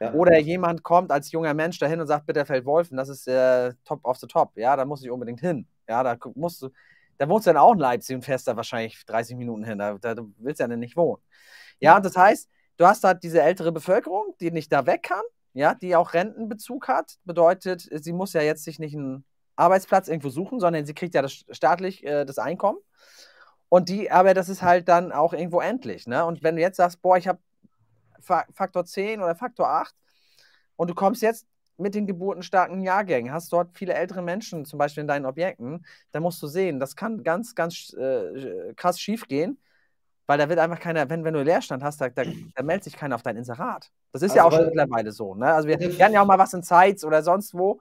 [0.00, 0.12] ja?
[0.12, 4.18] Oder jemand kommt als junger Mensch dahin und sagt Bitterfeld-Wolfen, das ist äh, top of
[4.18, 6.70] the top, ja, da muss ich unbedingt hin, ja, da musst du,
[7.16, 9.96] da wohnst du dann auch in Leipzig und fährst da wahrscheinlich 30 Minuten hin, da,
[9.98, 11.22] da du willst ja dann nicht wohnen.
[11.80, 15.22] Ja, das heißt, du hast halt diese ältere Bevölkerung, die nicht da weg kann,
[15.54, 19.24] ja, die auch Rentenbezug hat, bedeutet, sie muss ja jetzt sich nicht ein
[19.58, 22.78] Arbeitsplatz irgendwo suchen, sondern sie kriegt ja das, staatlich äh, das Einkommen.
[23.68, 26.06] Und die, aber das ist halt dann auch irgendwo endlich.
[26.06, 26.24] Ne?
[26.24, 27.38] Und wenn du jetzt sagst, boah, ich habe
[28.20, 29.94] Faktor 10 oder Faktor 8
[30.76, 35.02] und du kommst jetzt mit den geburtenstarken Jahrgängen, hast dort viele ältere Menschen zum Beispiel
[35.02, 39.58] in deinen Objekten, dann musst du sehen, das kann ganz, ganz äh, krass schief gehen,
[40.26, 42.96] weil da wird einfach keiner, wenn, wenn du Leerstand hast, da, da, da meldet sich
[42.96, 43.90] keiner auf dein Inserat.
[44.12, 45.34] Das ist also ja auch schon mittlerweile so.
[45.34, 45.52] Ne?
[45.52, 47.80] Also wir, wir hatten ja auch mal was in Zeitz oder sonst wo,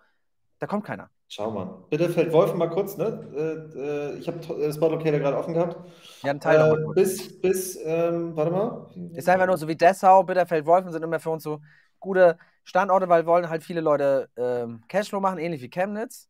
[0.59, 1.09] da kommt keiner.
[1.29, 1.83] Schau mal.
[1.89, 3.27] Bitte fällt Wolfen mal kurz, ne?
[3.35, 5.77] Äh, äh ich habe das Locator gerade offen gehabt.
[6.23, 8.89] Ja, ein Teil äh, Bis, bis ähm, warte mal.
[9.13, 11.59] Ist einfach nur so wie Dessau, Bitterfeld, Wolfen sind immer für uns so
[11.99, 16.29] gute Standorte, weil wollen halt viele Leute ähm, Cashflow machen, ähnlich wie Chemnitz.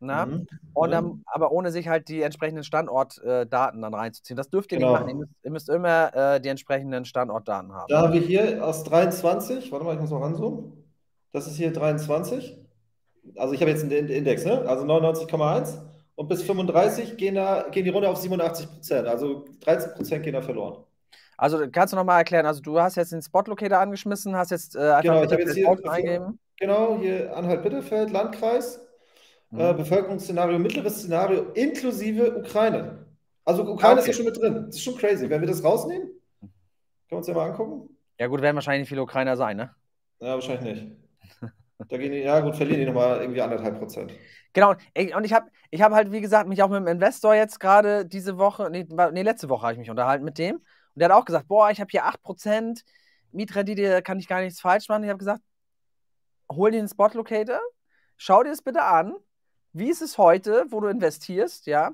[0.00, 0.24] Na?
[0.24, 0.46] Mhm.
[0.72, 4.36] Und dann, aber ohne sich halt die entsprechenden Standortdaten äh, dann reinzuziehen.
[4.36, 4.92] Das dürft ihr genau.
[4.92, 5.08] nicht machen.
[5.10, 7.86] Ihr müsst, ihr müsst immer äh, die entsprechenden Standortdaten haben.
[7.88, 10.72] Da haben wir hier aus 23, warte mal, ich muss noch ranzoomen.
[11.32, 12.65] Das ist hier 23
[13.36, 14.62] also ich habe jetzt einen Index, ne?
[14.66, 15.78] also 99,1
[16.14, 19.06] und bis 35 gehen, da, gehen die runter auf 87 Prozent.
[19.06, 20.84] Also 13 Prozent gehen da verloren.
[21.36, 24.74] Also kannst du nochmal erklären, also du hast jetzt den Spot Locator angeschmissen, hast jetzt
[24.74, 26.38] äh, einfach genau, ich jetzt hier, eingeben.
[26.58, 28.80] Genau, hier Anhalt-Bitterfeld, Landkreis,
[29.50, 29.60] mhm.
[29.60, 33.06] äh, Bevölkerungsszenario, mittleres Szenario inklusive Ukraine.
[33.44, 34.10] Also Ukraine okay.
[34.10, 34.64] ist ja schon mit drin.
[34.66, 35.28] Das ist schon crazy.
[35.28, 36.50] Wenn wir das rausnehmen, können
[37.10, 37.96] wir uns ja mal angucken.
[38.18, 39.70] Ja gut, werden wahrscheinlich viele Ukrainer sein, ne?
[40.20, 40.96] Ja, wahrscheinlich nicht.
[41.78, 44.12] Da gehen die, ja gut, verlieren die nochmal irgendwie anderthalb Prozent.
[44.54, 47.60] Genau, und ich habe ich hab halt, wie gesagt, mich auch mit dem Investor jetzt
[47.60, 50.56] gerade diese Woche, nee, nee, letzte Woche habe ich mich unterhalten mit dem.
[50.56, 52.82] Und der hat auch gesagt, boah, ich habe hier 8%,
[53.32, 55.04] Mietrendite kann ich gar nichts falsch machen.
[55.04, 55.42] Ich habe gesagt,
[56.50, 57.60] hol dir einen Spot Locator,
[58.16, 59.14] schau dir das bitte an.
[59.74, 61.92] Wie ist es heute, wo du investierst, ja?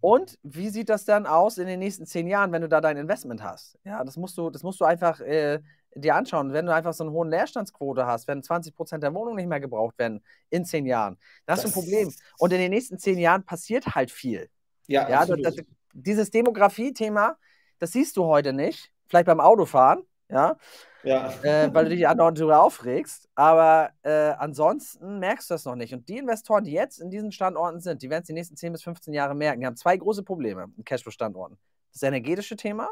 [0.00, 2.96] Und wie sieht das dann aus in den nächsten zehn Jahren, wenn du da dein
[2.96, 3.78] Investment hast?
[3.84, 5.60] Ja, das musst du, das musst du einfach äh,
[5.94, 6.52] dir anschauen.
[6.52, 9.60] Wenn du einfach so eine hohe Leerstandsquote hast, wenn 20 Prozent der Wohnungen nicht mehr
[9.60, 12.14] gebraucht werden in zehn Jahren, das, das ist ein Problem.
[12.38, 14.48] Und in den nächsten zehn Jahren passiert halt viel.
[14.86, 15.56] Ja, ja das, das,
[15.92, 17.36] dieses Demografie-Thema,
[17.78, 18.92] das siehst du heute nicht.
[19.08, 20.56] Vielleicht beim Autofahren, ja.
[21.02, 21.32] Ja.
[21.42, 23.28] Äh, weil du dich andauernd darüber aufregst.
[23.34, 25.94] Aber äh, ansonsten merkst du das noch nicht.
[25.94, 28.72] Und die Investoren, die jetzt in diesen Standorten sind, die werden es die nächsten 10
[28.72, 29.60] bis 15 Jahre merken.
[29.60, 31.58] Die haben zwei große Probleme in Cashflow-Standorten.
[31.92, 32.90] Das energetische Thema.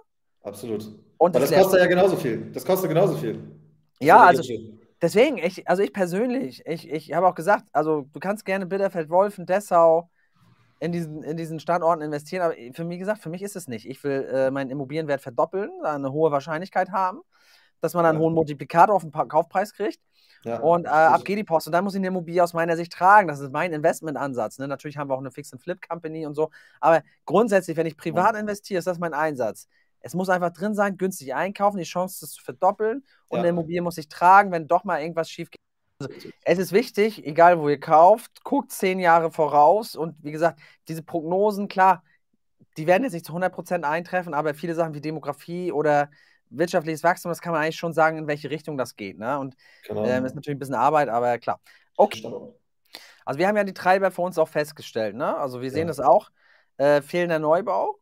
[0.49, 0.93] Absolut.
[1.19, 2.51] Und das, kostet ja genauso viel.
[2.53, 3.41] Das kostet genauso viel.
[4.01, 4.43] Ja, also
[5.03, 9.11] deswegen, ich, also ich persönlich, ich, ich habe auch gesagt, also du kannst gerne Bitterfeld,
[9.11, 10.09] Wolfen, Dessau
[10.81, 13.87] in diesen, in diesen Standorten investieren, aber für mich gesagt, für mich ist es nicht.
[13.87, 17.23] Ich will äh, meinen Immobilienwert verdoppeln, eine hohe Wahrscheinlichkeit haben
[17.81, 18.25] dass man einen ja.
[18.25, 20.01] hohen Multiplikator auf den Kaufpreis kriegt.
[20.45, 21.67] Ja, und äh, ab geht die Post.
[21.67, 23.27] Und dann muss ich eine Immobilie aus meiner Sicht tragen.
[23.27, 24.59] Das ist mein Investmentansatz.
[24.59, 24.69] Ne?
[24.69, 26.51] Natürlich haben wir auch eine Fix-and-Flip-Company und so.
[26.81, 29.67] Aber grundsätzlich, wenn ich privat investiere, ist das mein Einsatz.
[30.01, 33.05] Es muss einfach drin sein, günstig einkaufen, die Chance, das zu verdoppeln.
[33.29, 35.59] Und eine Immobilie muss ich tragen, wenn doch mal irgendwas schief geht.
[36.01, 36.13] Also,
[36.45, 39.97] es ist wichtig, egal wo ihr kauft, guckt zehn Jahre voraus.
[39.97, 42.05] Und wie gesagt, diese Prognosen, klar,
[42.77, 46.11] die werden jetzt nicht zu 100% eintreffen, aber viele Sachen wie Demografie oder
[46.51, 49.19] wirtschaftliches Wachstum, das kann man eigentlich schon sagen, in welche Richtung das geht.
[49.19, 49.39] Ne?
[49.39, 49.57] Und
[49.87, 50.05] genau.
[50.05, 51.61] ähm, ist natürlich ein bisschen Arbeit, aber klar.
[51.97, 52.23] Okay.
[53.25, 55.15] Also wir haben ja die Treiber für uns auch festgestellt.
[55.15, 55.37] Ne?
[55.37, 55.87] Also wir sehen ja.
[55.89, 56.31] das auch.
[56.79, 57.99] Äh, fehlender Neubau,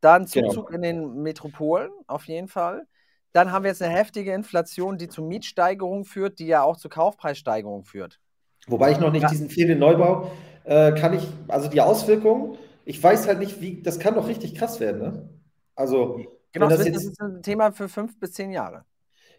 [0.00, 0.48] dann genau.
[0.48, 0.76] Zuzug genau.
[0.76, 2.86] in den Metropolen auf jeden Fall.
[3.32, 6.88] Dann haben wir jetzt eine heftige Inflation, die zu Mietsteigerungen führt, die ja auch zu
[6.88, 8.18] Kaufpreissteigerungen führt.
[8.66, 9.28] Wobei ich noch nicht ja.
[9.28, 10.30] diesen fehlenden Neubau,
[10.64, 14.54] äh, kann ich, also die Auswirkungen, ich weiß halt nicht, wie, das kann doch richtig
[14.54, 15.00] krass werden.
[15.00, 15.28] Ne?
[15.76, 16.20] Also
[16.52, 18.84] Genau, das, das, ist ein Thema für fünf bis zehn Jahre.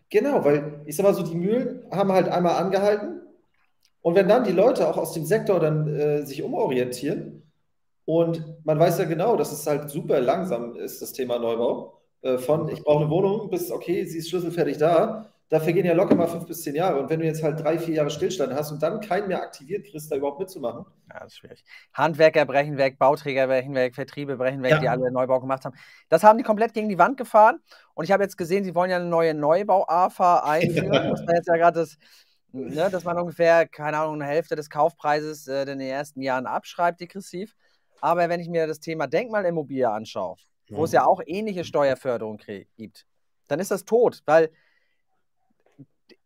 [0.10, 3.22] Genau, weil ich sag mal so, die Mühlen haben halt einmal angehalten
[4.02, 7.41] und wenn dann die Leute auch aus dem Sektor dann äh, sich umorientieren
[8.06, 12.38] und man weiß ja genau, dass es halt super langsam ist, das Thema Neubau, äh,
[12.38, 16.16] von ich brauche eine Wohnung bis okay, sie ist schlüsselfertig da, da vergehen ja locker
[16.16, 17.02] mal fünf bis zehn Jahre.
[17.02, 19.86] Und wenn du jetzt halt drei, vier Jahre Stillstand hast und dann keinen mehr aktiviert
[19.86, 20.86] kriegst, da überhaupt mitzumachen.
[21.10, 21.66] Ja, das ist schwierig.
[21.94, 24.80] Handwerker brechen weg, Bauträger brechen weg, Vertriebe brechen weg, ja.
[24.80, 25.76] die alle Neubau gemacht haben.
[26.08, 27.60] Das haben die komplett gegen die Wand gefahren.
[27.96, 30.92] Und ich habe jetzt gesehen, sie wollen ja eine neue Neubau-AFA einführen.
[31.12, 31.98] das war jetzt ja gerade das,
[32.54, 36.46] ne, dass man ungefähr, keine Ahnung, eine Hälfte des Kaufpreises äh, in den ersten Jahren
[36.46, 37.58] abschreibt, degressiv.
[38.02, 40.36] Aber wenn ich mir das Thema Denkmalimmobilie anschaue,
[40.70, 40.84] wo ja.
[40.84, 42.40] es ja auch ähnliche Steuerförderung
[42.78, 43.06] gibt,
[43.48, 44.50] dann ist das tot, weil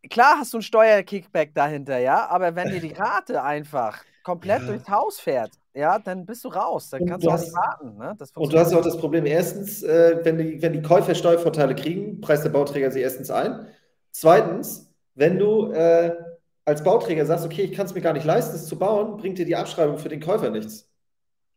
[0.10, 4.68] klar hast du ein Steuerkickback dahinter, ja, aber wenn dir die Rate einfach komplett ja.
[4.68, 6.90] durchs Haus fährt, ja, dann bist du raus.
[6.90, 7.98] Dann kannst du, auch nicht warten.
[7.98, 8.16] Ne?
[8.36, 11.76] und du hast ja auch das Problem, erstens, äh, wenn, die, wenn die Käufer Steuervorteile
[11.76, 13.68] kriegen, preist der Bauträger sie erstens ein.
[14.12, 16.16] Zweitens, wenn du äh,
[16.64, 19.38] als Bauträger sagst, okay, ich kann es mir gar nicht leisten, es zu bauen, bringt
[19.38, 20.90] dir die Abschreibung für den Käufer nichts.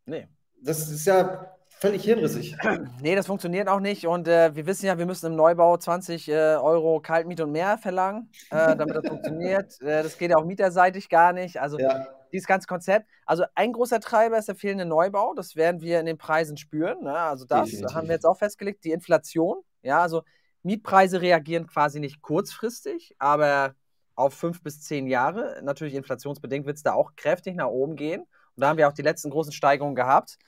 [0.08, 0.26] Nee.
[0.62, 2.56] Das ist ja völlig hirnrissig.
[3.02, 4.06] Nee, das funktioniert auch nicht.
[4.06, 7.78] Und äh, wir wissen ja, wir müssen im Neubau 20 äh, Euro Kaltmiete und mehr
[7.78, 9.78] verlangen, äh, damit das funktioniert.
[9.80, 11.60] Äh, das geht ja auch mieterseitig gar nicht.
[11.60, 12.06] Also ja.
[12.32, 13.06] dieses ganze Konzept.
[13.26, 15.34] Also ein großer Treiber ist der fehlende Neubau.
[15.34, 17.04] Das werden wir in den Preisen spüren.
[17.04, 17.14] Ne?
[17.14, 17.94] Also das Definitiv.
[17.94, 18.84] haben wir jetzt auch festgelegt.
[18.84, 19.58] Die Inflation.
[19.82, 20.22] Ja, also
[20.62, 23.74] Mietpreise reagieren quasi nicht kurzfristig, aber
[24.16, 25.60] auf fünf bis zehn Jahre.
[25.62, 28.26] Natürlich inflationsbedingt wird es da auch kräftig nach oben gehen.
[28.60, 30.38] Da haben wir auch die letzten großen Steigerungen gehabt.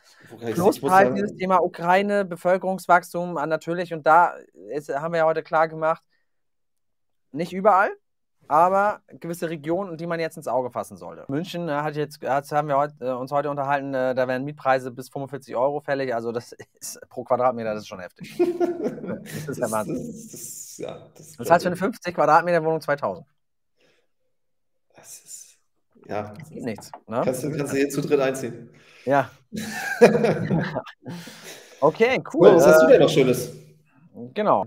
[0.52, 3.92] Plus halt dieses Thema Ukraine, Bevölkerungswachstum natürlich.
[3.92, 4.34] Und da
[4.70, 6.02] ist, haben wir ja heute klar gemacht,
[7.32, 7.90] nicht überall,
[8.48, 11.24] aber gewisse Regionen, die man jetzt ins Auge fassen sollte.
[11.28, 14.44] München äh, hat jetzt, hat, haben wir heute, äh, uns heute unterhalten, äh, da werden
[14.44, 16.12] Mietpreise bis 45 Euro fällig.
[16.12, 18.36] Also das ist pro Quadratmeter, das ist schon heftig.
[18.38, 19.94] das ist der Wahnsinn.
[19.94, 23.24] Das, das, ja, das, das heißt für eine 50 Quadratmeter Wohnung 2000.
[24.96, 25.39] Das ist
[26.10, 26.34] ja.
[26.38, 26.90] Das geht nichts.
[27.06, 27.22] Ne?
[27.24, 28.70] Kannst, du, kannst du hier zu dritt einziehen.
[29.04, 29.30] Ja.
[31.80, 32.54] okay, cool.
[32.54, 33.52] was hast du denn noch Schönes?
[34.34, 34.66] Genau.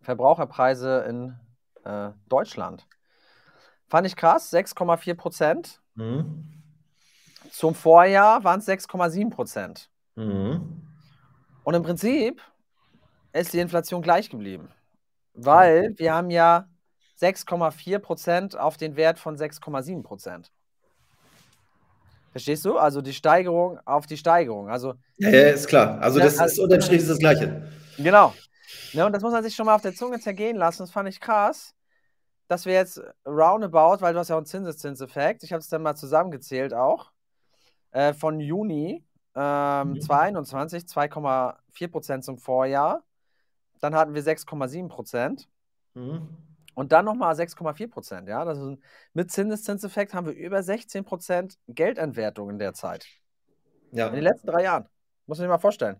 [0.00, 1.34] Verbraucherpreise in
[1.84, 2.86] äh, Deutschland.
[3.88, 5.80] Fand ich krass, 6,4 Prozent.
[5.94, 6.62] Mhm.
[7.50, 9.90] Zum Vorjahr waren es 6,7 Prozent.
[10.14, 10.82] Mhm.
[11.64, 12.40] Und im Prinzip
[13.32, 14.70] ist die Inflation gleich geblieben.
[15.34, 16.68] Weil wir haben ja
[17.20, 20.52] 6,4 Prozent auf den Wert von 6,7 Prozent.
[22.30, 22.78] Verstehst du?
[22.78, 24.68] Also die Steigerung auf die Steigerung.
[24.68, 26.00] Also, ja, ja ist klar.
[26.00, 27.68] Also das also, ist unterm Strich das Gleiche.
[27.96, 28.34] Genau.
[28.92, 30.82] Ja, und das muss man sich schon mal auf der Zunge zergehen lassen.
[30.82, 31.74] Das fand ich krass,
[32.46, 35.82] dass wir jetzt roundabout, weil du hast ja auch einen Zinseszinseffekt, ich habe es dann
[35.82, 37.10] mal zusammengezählt auch,
[37.90, 39.04] äh, von Juni
[39.34, 40.00] ähm, mhm.
[40.00, 43.02] 22, 2,4 Prozent zum Vorjahr,
[43.80, 45.48] dann hatten wir 6,7 Prozent.
[45.94, 46.28] Mhm.
[46.78, 48.28] Und dann nochmal 6,4 Prozent.
[48.28, 48.44] Ja?
[48.44, 48.78] Das ist,
[49.12, 53.04] mit Zinseszinseffekt haben wir über 16 Prozent Geldentwertung in der Zeit.
[53.90, 54.06] Ja.
[54.06, 54.84] In den letzten drei Jahren.
[55.26, 55.96] Muss man sich mal vorstellen.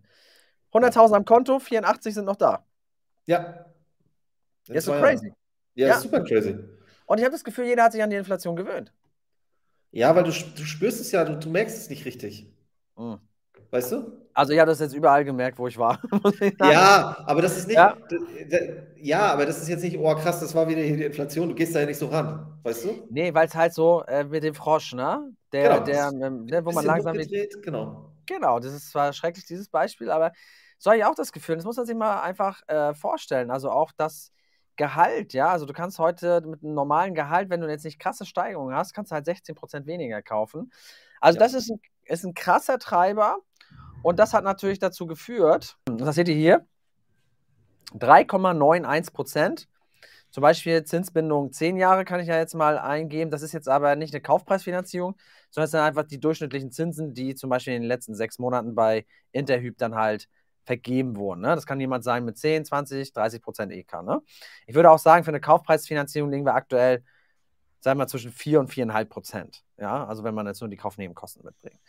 [0.73, 2.65] 100.000 am Konto, 84 sind noch da.
[3.27, 3.67] Ja.
[4.69, 5.35] Das ist so crazy.
[5.75, 5.95] Ja, Ja.
[5.97, 6.57] ist super crazy.
[7.07, 8.93] Und ich habe das Gefühl, jeder hat sich an die Inflation gewöhnt.
[9.91, 12.55] Ja, weil du, du spürst es ja, du, du merkst es nicht richtig.
[12.97, 13.19] Mhm.
[13.71, 14.13] Weißt du?
[14.35, 16.01] Also ich habe das jetzt überall gemerkt, wo ich war.
[16.41, 16.55] ich.
[16.61, 17.77] Ja, aber das ist nicht.
[17.77, 17.97] Ja.
[19.01, 21.49] Ja, aber das ist jetzt nicht, oh krass, das war wieder die Inflation.
[21.49, 22.59] Du gehst da ja nicht so ran.
[22.63, 23.07] Weißt du?
[23.11, 25.33] Nee, weil es halt so äh, mit dem Frosch, ne?
[25.53, 25.85] Der, Genau.
[25.85, 27.17] der, ne, wo man langsam.
[27.17, 28.13] hochgedreht, genau.
[28.27, 30.33] Genau, das ist zwar schrecklich, dieses Beispiel, aber
[30.79, 33.51] so habe ich auch das Gefühl, das muss man sich mal einfach äh, vorstellen.
[33.51, 34.31] Also auch das
[34.77, 38.25] Gehalt, ja, also du kannst heute mit einem normalen Gehalt, wenn du jetzt nicht krasse
[38.27, 40.71] Steigerungen hast, kannst du halt 16% weniger kaufen.
[41.21, 41.45] Also Ja.
[41.47, 43.39] das ist ein, ist ein krasser Treiber
[44.03, 46.67] und das hat natürlich dazu geführt, das seht ihr hier,
[47.95, 49.67] 3,91%.
[50.31, 53.31] Zum Beispiel Zinsbindung 10 Jahre kann ich ja jetzt mal eingeben.
[53.31, 55.17] Das ist jetzt aber nicht eine Kaufpreisfinanzierung,
[55.51, 58.75] sondern es sind einfach die durchschnittlichen Zinsen, die zum Beispiel in den letzten sechs Monaten
[58.75, 60.29] bei Interhyp dann halt
[60.65, 61.41] vergeben wurden.
[61.41, 61.55] Ne?
[61.55, 64.03] Das kann jemand sein mit 10, 20, 30 Prozent EK.
[64.03, 64.21] Ne?
[64.67, 67.03] Ich würde auch sagen, für eine Kaufpreisfinanzierung liegen wir aktuell,
[67.81, 69.65] sagen wir mal, zwischen 4 und 4,5 Prozent.
[69.79, 70.07] Ja?
[70.07, 71.81] Also wenn man jetzt nur die Kaufnebenkosten mitbringt.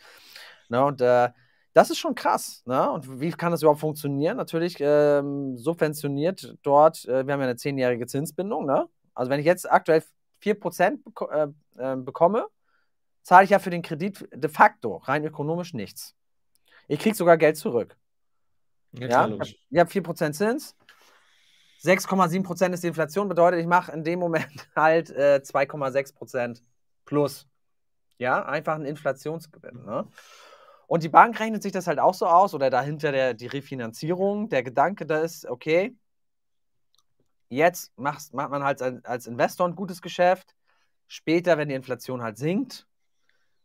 [0.70, 0.82] Ne?
[0.82, 1.28] Und äh,
[1.72, 2.62] das ist schon krass.
[2.66, 2.90] Ne?
[2.90, 4.36] Und wie kann das überhaupt funktionieren?
[4.36, 8.66] Natürlich ähm, subventioniert dort, äh, wir haben ja eine zehnjährige Zinsbindung.
[8.66, 8.88] Ne?
[9.14, 10.02] Also wenn ich jetzt aktuell
[10.42, 12.46] 4% beko äh, äh, bekomme,
[13.22, 16.14] zahle ich ja für den Kredit de facto rein ökonomisch nichts.
[16.88, 17.96] Ich kriege sogar Geld zurück.
[18.92, 19.56] Ja, Ja, ich habe logisch.
[19.76, 20.76] hab 4% Zins.
[21.82, 26.60] 6,7% ist die Inflation, bedeutet, ich mache in dem Moment halt äh, 2,6%
[27.04, 27.46] plus.
[28.18, 29.84] Ja, einfach ein Inflationsgewinn.
[29.84, 30.06] Ne?
[30.90, 34.48] Und die Bank rechnet sich das halt auch so aus, oder dahinter der, die Refinanzierung.
[34.48, 35.96] Der Gedanke da ist, okay,
[37.48, 40.56] jetzt macht, man halt als, als Investor ein gutes Geschäft.
[41.06, 42.88] Später, wenn die Inflation halt sinkt,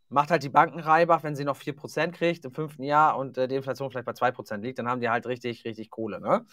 [0.08, 3.48] macht halt die Banken Reibach, wenn sie noch 4% kriegt im fünften Jahr und äh,
[3.48, 6.22] die Inflation vielleicht bei 2% liegt, dann haben die halt richtig, richtig Kohle.
[6.22, 6.46] Ne?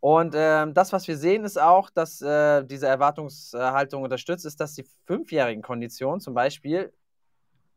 [0.00, 4.74] Und ähm, das, was wir sehen, ist auch, dass äh, diese Erwartungshaltung unterstützt, ist, dass
[4.74, 6.92] die fünfjährigen Konditionen zum Beispiel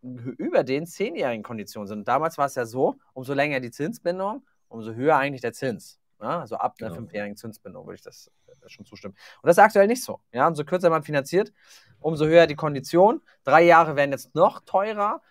[0.04, 2.00] über den zehnjährigen Konditionen sind.
[2.00, 6.00] Und damals war es ja so, umso länger die Zinsbindung, umso höher eigentlich der Zins.
[6.22, 6.42] Ja?
[6.42, 7.02] Also ab einer Genau.
[7.02, 9.16] fünfjährigen Zinsbindung würde ich das äh, schon zustimmen.
[9.42, 10.20] Und das ist aktuell nicht so.
[10.32, 10.48] Ja?
[10.48, 11.54] Umso kürzer man finanziert,
[12.00, 13.22] umso höher die Kondition.
[13.44, 15.22] Drei Jahre werden jetzt noch teurer.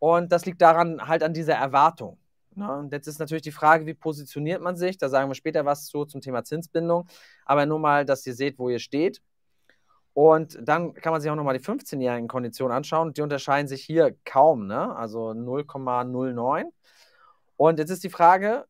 [0.00, 2.18] Und das liegt daran, halt an dieser Erwartung.
[2.54, 2.70] Ne?
[2.72, 4.98] Und jetzt ist natürlich die Frage, wie positioniert man sich?
[4.98, 7.06] Da sagen wir später was zu zum Thema Zinsbindung.
[7.44, 9.22] Aber nur mal, dass ihr seht, wo ihr steht.
[10.18, 13.14] Und dann kann man sich auch nochmal die 15-jährigen Konditionen anschauen.
[13.14, 14.96] Die unterscheiden sich hier kaum, ne?
[14.96, 16.64] also 0,09.
[17.56, 18.64] Und jetzt ist die Frage,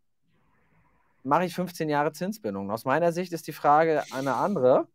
[1.22, 2.70] mache ich 15 Jahre Zinsbindung?
[2.70, 4.88] Aus meiner Sicht ist die Frage eine andere.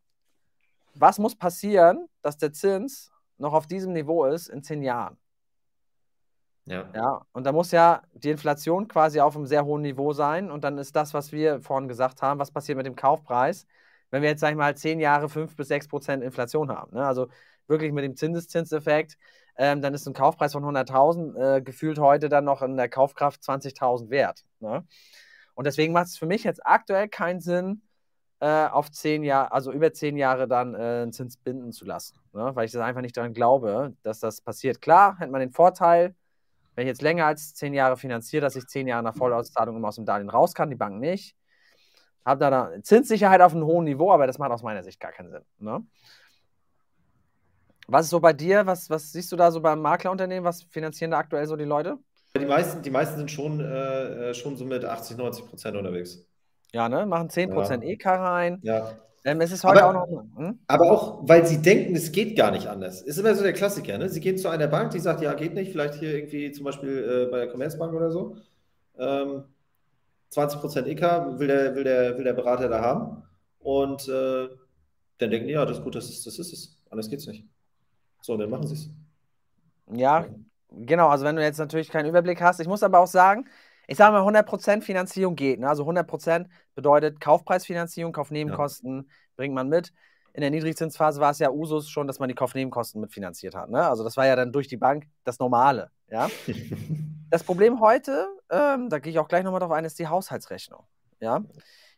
[0.94, 5.18] Was muss passieren, dass der Zins noch auf diesem Niveau ist in 10 Jahren?
[6.66, 6.88] Ja.
[6.94, 10.52] Ja, und da muss ja die Inflation quasi auf einem sehr hohen Niveau sein.
[10.52, 13.66] Und dann ist das, was wir vorhin gesagt haben, was passiert mit dem Kaufpreis,
[14.13, 16.95] wenn wir jetzt, sag ich mal, zehn Jahre 5 bis 6 Prozent Inflation haben.
[16.95, 17.04] Ne?
[17.04, 17.30] Also
[17.65, 19.17] wirklich mit dem Zinseszinseffekt,
[19.58, 23.41] ähm, dann ist ein Kaufpreis von 100.000 äh, gefühlt heute dann noch in der Kaufkraft
[23.41, 24.45] 20.000 wert.
[24.60, 24.86] Ne?
[25.56, 27.82] Und deswegen macht es für mich jetzt aktuell keinen Sinn,
[28.39, 32.19] äh, auf zehn Jahre, also über zehn Jahre dann äh, einen Zins binden zu lassen.
[32.34, 32.52] Ne?
[32.54, 34.80] Weil ich das einfach nicht daran glaube, dass das passiert.
[34.80, 36.13] Klar, hätte man den Vorteil,
[36.76, 39.88] wenn ich jetzt länger als zehn Jahre finanziere, dass ich zehn Jahre nach Vollauszahlung immer
[39.88, 41.36] aus dem Darlehen raus kann, die Bank nicht.
[42.26, 45.12] Habe da eine Zinssicherheit auf einem hohen Niveau, aber das macht aus meiner Sicht gar
[45.12, 45.42] keinen Sinn.
[45.60, 45.84] Ne?
[47.88, 48.66] Was ist so bei dir?
[48.66, 50.46] Was, was siehst du da so beim Maklerunternehmen?
[50.46, 51.98] Was finanzieren da aktuell so die Leute?
[52.38, 56.26] Die meisten, die meisten sind schon, äh, schon so mit 80, 90 Prozent unterwegs.
[56.72, 57.06] Ja, ne?
[57.06, 57.90] Machen 10% Ja.
[57.90, 58.60] EK rein.
[58.64, 58.92] Ja.
[59.26, 60.24] Ähm, es ist heute Aber- auch noch.
[60.38, 60.60] Hm?
[60.68, 63.02] Aber auch, weil sie denken, es geht gar nicht anders.
[63.02, 64.10] Ist immer so der Klassiker, ne?
[64.10, 67.26] Sie gehen zu einer Bank, die sagt, ja, geht nicht, vielleicht hier irgendwie zum Beispiel
[67.28, 68.38] äh, bei der Commerzbank oder so.
[68.98, 69.44] Ähm,
[70.34, 73.24] 20% EK will der, will, der, will der Berater da haben.
[73.60, 74.50] Und äh,
[75.17, 76.81] dann denken die, ja, das ist gut, das ist, das ist es.
[76.90, 77.46] Anders geht's nicht.
[78.21, 78.90] So, und dann machen sie es.
[79.96, 80.25] Ja,
[80.71, 81.10] genau.
[81.10, 82.60] Also, wenn du jetzt natürlich keinen Überblick hast.
[82.60, 83.46] Ich muss aber auch sagen,
[83.88, 85.60] ich sage mal, 100% Finanzierung geht.
[85.60, 85.67] Ne?
[85.67, 89.94] Also 100% bedeutet Kaufpreisfinanzierung, Kaufnebenkosten bringt man mit.
[90.34, 93.69] In der Niedrigzinsphase war es ja Usus schon, dass man die Kaufnebenkosten mitfinanziert hat.
[93.69, 93.88] Ne?
[93.88, 95.92] Also das war ja dann durch die Bank das Normale.
[96.10, 96.29] Ja?
[97.34, 100.84] Das Problem heute, ähm, da gehe ich auch gleich nochmal drauf ein, ist die Haushaltsrechnung.
[101.19, 101.44] Ja?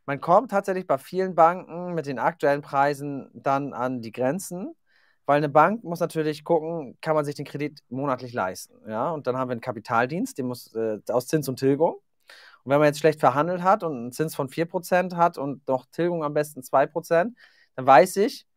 [0.05, 4.77] Man kommt tatsächlich bei vielen Banken mit den aktuellen Preisen dann an die Grenzen,
[5.25, 8.75] weil eine Bank muss natürlich gucken, kann man sich den Kredit monatlich leisten.
[8.89, 9.11] Ja?
[9.11, 11.95] Und dann haben wir einen Kapitaldienst, den muss äh, aus Zins und Tilgung.
[12.63, 15.85] Und wenn man jetzt schlecht verhandelt hat und einen Zins von 4% hat und noch
[15.87, 17.33] Tilgung am besten 2%,
[17.75, 18.47] dann weiß ich,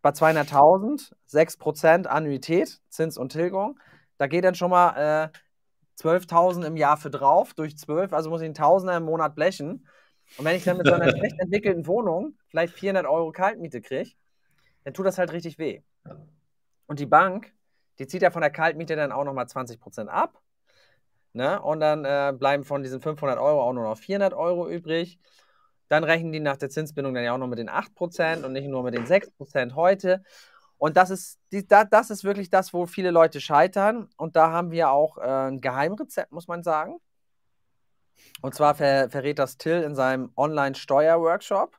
[0.00, 3.78] bei 200.000 6% Annuität, Zins und Tilgung,
[4.16, 5.38] da geht dann schon mal äh,
[6.02, 9.86] 12.000 im Jahr für drauf, durch 12, also muss ich einen Tausender im Monat blechen.
[10.38, 14.10] Und wenn ich dann mit so einer schlecht entwickelten Wohnung vielleicht 400 Euro Kaltmiete kriege,
[14.84, 15.82] dann tut das halt richtig weh.
[16.86, 17.52] Und die Bank,
[17.98, 20.40] die zieht ja von der Kaltmiete dann auch nochmal 20% ab.
[21.34, 21.60] Ne?
[21.60, 25.18] Und dann äh, bleiben von diesen 500 Euro auch nur noch 400 Euro übrig.
[25.88, 28.66] Dann rechnen die nach der Zinsbindung dann ja auch noch mit den 8% und nicht
[28.66, 30.22] nur mit den 6% heute.
[30.82, 34.08] Und das ist, die, da, das ist wirklich das, wo viele Leute scheitern.
[34.16, 36.98] Und da haben wir auch äh, ein Geheimrezept, muss man sagen.
[38.40, 41.78] Und zwar ver, verrät das Till in seinem Online-Steuer-Workshop,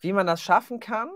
[0.00, 1.12] wie man das schaffen kann,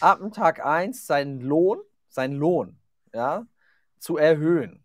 [0.00, 2.76] ab dem Tag 1 seinen Lohn, seinen Lohn,
[3.14, 3.46] ja,
[4.00, 4.84] zu erhöhen.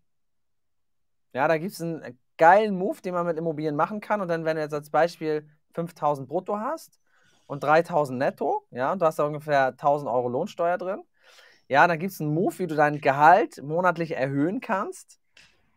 [1.32, 4.20] Ja, da gibt es einen geilen Move, den man mit Immobilien machen kann.
[4.20, 7.00] Und dann, wenn du jetzt als Beispiel 5000 brutto hast
[7.48, 11.02] und 3000 netto, ja, und du hast da ungefähr 1000 Euro Lohnsteuer drin,
[11.72, 15.18] ja, dann gibt es einen Move, wie du dein Gehalt monatlich erhöhen kannst.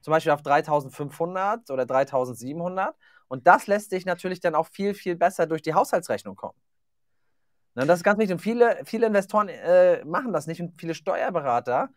[0.01, 2.93] Zum Beispiel auf 3500 oder 3700.
[3.29, 6.59] Und das lässt sich natürlich dann auch viel, viel besser durch die Haushaltsrechnung kommen.
[7.75, 8.33] Und das ist ganz wichtig.
[8.33, 11.87] Und viele, viele Investoren äh, machen das nicht und viele Steuerberater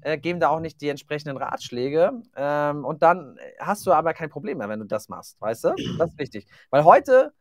[0.00, 2.20] äh, geben da auch nicht die entsprechenden Ratschläge.
[2.34, 5.74] Ähm, und dann hast du aber kein Problem mehr, wenn du das machst, weißt du?
[5.96, 6.48] Das ist wichtig.
[6.70, 7.32] Weil heute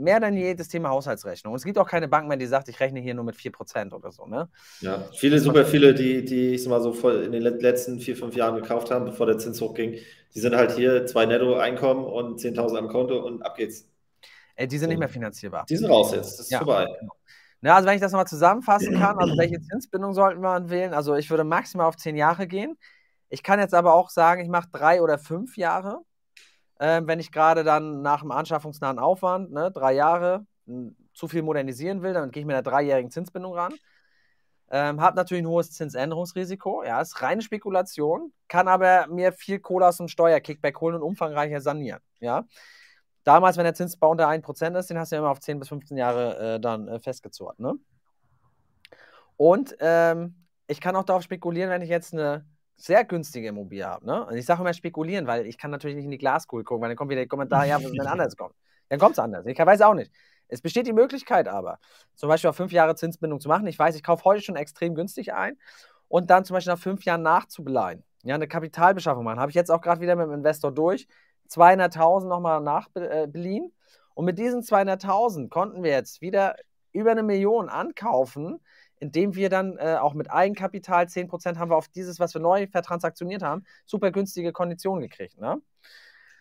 [0.00, 1.52] mehr denn je das Thema Haushaltsrechnung.
[1.52, 3.92] Und es gibt auch keine Bank mehr, die sagt, ich rechne hier nur mit 4%
[3.92, 4.26] oder so.
[4.26, 4.48] Ne?
[4.80, 8.34] Ja, viele, super viele, die, die ich sag mal so in den letzten vier, fünf
[8.34, 9.98] Jahren gekauft haben, bevor der Zins hochging,
[10.34, 13.88] die sind halt hier zwei Netto-Einkommen und 10.000 am Konto und ab geht's.
[14.56, 14.90] Ey, die sind so.
[14.90, 15.64] nicht mehr finanzierbar.
[15.68, 16.86] Die sind raus jetzt, das ist ja, vorbei.
[17.00, 17.12] Genau.
[17.62, 20.94] Ja, also wenn ich das nochmal zusammenfassen kann, also welche Zinsbindung sollten wir wählen?
[20.94, 22.76] Also ich würde maximal auf zehn Jahre gehen.
[23.28, 26.00] Ich kann jetzt aber auch sagen, ich mache drei oder fünf Jahre,
[26.80, 30.46] äh, wenn ich gerade dann nach dem anschaffungsnahen Aufwand, ne, drei Jahre,
[31.14, 33.74] zu viel modernisieren will, dann gehe ich mit einer dreijährigen Zinsbindung ran.
[34.70, 39.88] Ähm, habe natürlich ein hohes Zinsänderungsrisiko, ja, ist reine Spekulation, kann aber mir viel Kohle
[39.88, 42.46] aus dem Steuerkickback holen und umfangreicher sanieren, ja.
[43.24, 45.68] Damals, wenn der Zinsbau unter 1% ist, den hast du ja immer auf 10 bis
[45.68, 47.58] 15 Jahre äh, dann äh, festgezurrt.
[47.60, 47.74] Ne?
[49.36, 52.46] Und ähm, ich kann auch darauf spekulieren, wenn ich jetzt eine
[52.80, 54.06] sehr günstige Immobilie habe.
[54.06, 54.26] Ne?
[54.26, 56.88] Und ich sage immer spekulieren, weil ich kann natürlich nicht in die Glaskugel gucken, weil
[56.88, 58.54] dann kommt wieder der Kommentar, ja, was denn anders kommt.
[58.88, 59.46] Dann kommt es anders.
[59.46, 60.10] Ich weiß auch nicht.
[60.48, 61.78] Es besteht die Möglichkeit aber,
[62.16, 63.66] zum Beispiel auf fünf Jahre Zinsbindung zu machen.
[63.66, 65.56] Ich weiß, ich kaufe heute schon extrem günstig ein
[66.08, 68.02] und dann zum Beispiel nach fünf Jahren nachzubeleihen.
[68.22, 69.38] Ja, eine Kapitalbeschaffung machen.
[69.38, 71.06] Habe ich jetzt auch gerade wieder mit dem Investor durch.
[71.50, 73.64] 200.000 nochmal nachbeliehen.
[73.64, 73.70] Äh,
[74.14, 76.56] und mit diesen 200.000 konnten wir jetzt wieder
[76.92, 78.60] über eine Million ankaufen,
[79.00, 82.66] indem wir dann äh, auch mit Eigenkapital 10% haben wir auf dieses, was wir neu
[82.68, 85.38] vertransaktioniert haben, super günstige Konditionen gekriegt.
[85.40, 85.60] Ne?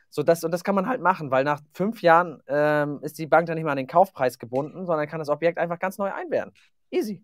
[0.09, 3.27] So das, und das kann man halt machen, weil nach fünf Jahren ähm, ist die
[3.27, 6.11] Bank dann nicht mehr an den Kaufpreis gebunden, sondern kann das Objekt einfach ganz neu
[6.13, 6.53] einwerten.
[6.91, 7.23] Easy.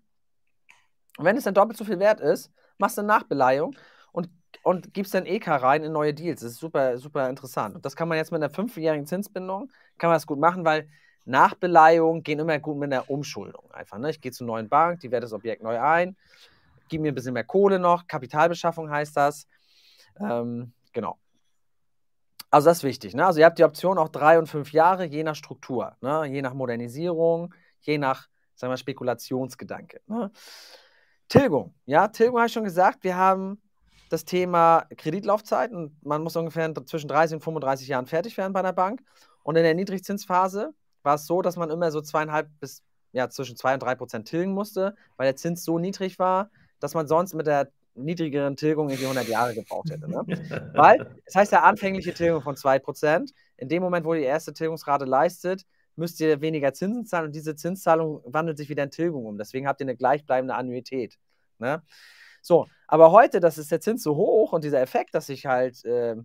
[1.18, 3.76] Und wenn es dann doppelt so viel wert ist, machst du eine Nachbeleihung
[4.12, 4.30] und
[4.64, 6.42] und gibst dann EK rein in neue Deals.
[6.42, 7.76] Das ist super, super interessant.
[7.76, 10.88] Und das kann man jetzt mit einer fünfjährigen Zinsbindung, kann man das gut machen, weil
[11.26, 13.72] Nachbeleihungen gehen immer gut mit einer Umschuldung.
[13.72, 14.12] Einfach, ne?
[14.12, 16.16] Ich gehe zur neuen Bank, die werte das Objekt neu ein,
[16.88, 19.48] gib mir ein bisschen mehr Kohle noch, Kapitalbeschaffung heißt das.
[20.20, 21.18] Ähm, genau.
[22.52, 23.16] Also das ist wichtig.
[23.16, 23.26] Ne?
[23.26, 26.26] Also ihr habt die Option auch drei und fünf Jahre, je nach Struktur, ne?
[26.26, 30.00] je nach Modernisierung, je nach, sagen wir, Spekulationsgedanke.
[30.08, 30.32] Ne?
[31.28, 31.74] Tilgung.
[31.86, 33.62] Ja, Tilgung habe ich schon gesagt, wir haben
[34.10, 38.60] das Thema Kreditlaufzeit und man muss ungefähr zwischen 30 und 35 Jahren fertig werden bei
[38.60, 39.02] einer Bank.
[39.44, 40.74] Und in der Niedrigzinsphase
[41.06, 44.28] war es so, dass man immer so zweieinhalb bis ja, zwischen zwei und drei Prozent
[44.28, 46.50] tilgen musste, weil der Zins so niedrig war,
[46.82, 50.10] dass man sonst mit der niedrigeren Tilgung irgendwie 100 Jahre gebraucht hätte.
[50.10, 50.26] Ne?
[50.76, 53.32] weil, das heißt ja anfängliche Tilgung von 2%.
[53.58, 57.56] In dem Moment, wo die erste Tilgungsrate leistet, müsst ihr weniger Zinsen zahlen und diese
[57.56, 59.38] Zinszahlung wandelt sich wieder in Tilgung um.
[59.38, 61.18] Deswegen habt ihr eine gleichbleibende Annuität.
[61.58, 61.82] Ne?
[62.42, 65.86] So, aber heute, das ist der Zins so hoch und dieser Effekt, dass sich halt
[65.86, 66.18] äh,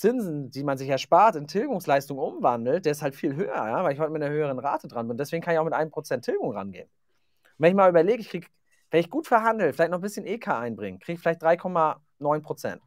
[0.00, 3.92] Zinsen, die man sich erspart, in Tilgungsleistung umwandelt, der ist halt viel höher, ja, weil
[3.92, 5.18] ich heute mit einer höheren Rate dran bin.
[5.18, 6.86] Deswegen kann ich auch mit 1% Tilgung rangehen.
[6.86, 8.46] Und wenn ich mal überlege, ich kriege,
[8.90, 12.80] wenn ich gut verhandle, vielleicht noch ein bisschen EK einbringen, kriege ich vielleicht 3,9%.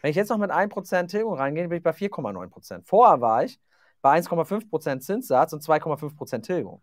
[0.00, 2.82] Wenn ich jetzt noch mit 1% Tilgung reingehe, bin ich bei 4,9%.
[2.84, 3.60] Vorher war ich
[4.00, 6.80] bei 1,5% Zinssatz und 2,5% Tilgung.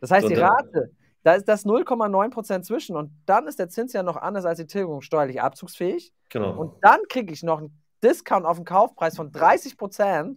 [0.00, 0.92] Das heißt, die Rate,
[1.24, 4.66] da ist das 0,9% zwischen und dann ist der Zins ja noch anders als die
[4.66, 6.14] Tilgung steuerlich abzugsfähig.
[6.30, 6.58] Genau.
[6.58, 10.36] Und dann kriege ich noch einen Discount auf den Kaufpreis von 30%.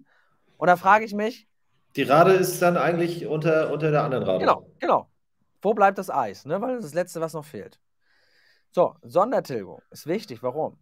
[0.58, 1.48] Und da frage ich mich.
[1.96, 4.40] Die Rate ist dann eigentlich unter, unter der anderen Rate.
[4.40, 5.10] Genau, genau.
[5.62, 6.46] Wo bleibt das Eis?
[6.46, 6.62] Ne?
[6.62, 7.80] Weil das ist das Letzte, was noch fehlt.
[8.72, 10.42] So, Sondertilgung ist wichtig.
[10.42, 10.78] Warum?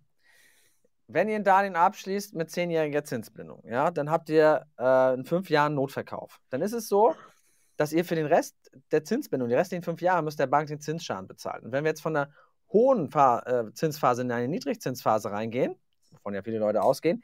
[1.10, 5.50] wenn ihr ein Darlehen abschließt mit zehnjähriger Zinsbindung, ja, dann habt ihr äh, in fünf
[5.50, 6.40] Jahren Notverkauf.
[6.52, 7.16] Dann ist es so,
[7.78, 8.56] dass ihr für den Rest
[8.92, 11.66] der Zinsbindung, die restlichen fünf Jahre, müsst der Bank den Zinsschaden bezahlen.
[11.66, 12.32] Und wenn wir jetzt von einer
[12.72, 15.76] hohen Fa äh, Zinsphase in eine Niedrigzinsphase reingehen,
[16.30, 17.24] wovon ja viele Leute ausgehen,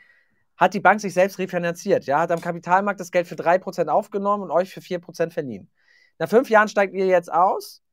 [0.58, 2.06] hat die Bank sich selbst refinanziert.
[2.06, 5.70] Ja, hat am Kapitalmarkt das Geld für 3% aufgenommen und euch für 4% verliehen.
[6.18, 7.84] Nach fünf Jahren steigt ihr jetzt aus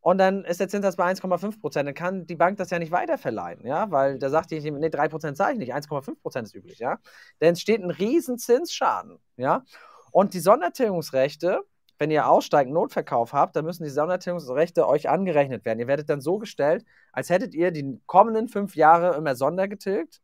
[0.00, 1.86] und dann ist der Zinssatz bei 1,5 Prozent.
[1.86, 5.08] Dann kann die Bank das ja nicht weiterverleihen, ja, weil da sagt die, nee, 3
[5.08, 6.98] Prozent zahle ich nicht, 1,5 Prozent ist üblich, ja.
[7.38, 9.62] Dann entsteht ein riesen Zinsschaden, ja.
[10.10, 11.60] Und die Sondertilgungsrechte,
[11.98, 15.80] wenn ihr aussteigt, Notverkauf habt, dann müssen die Sondertilgungsrechte euch angerechnet werden.
[15.80, 20.22] Ihr werdet dann so gestellt, als hättet ihr die kommenden fünf Jahre immer Sonder getilgt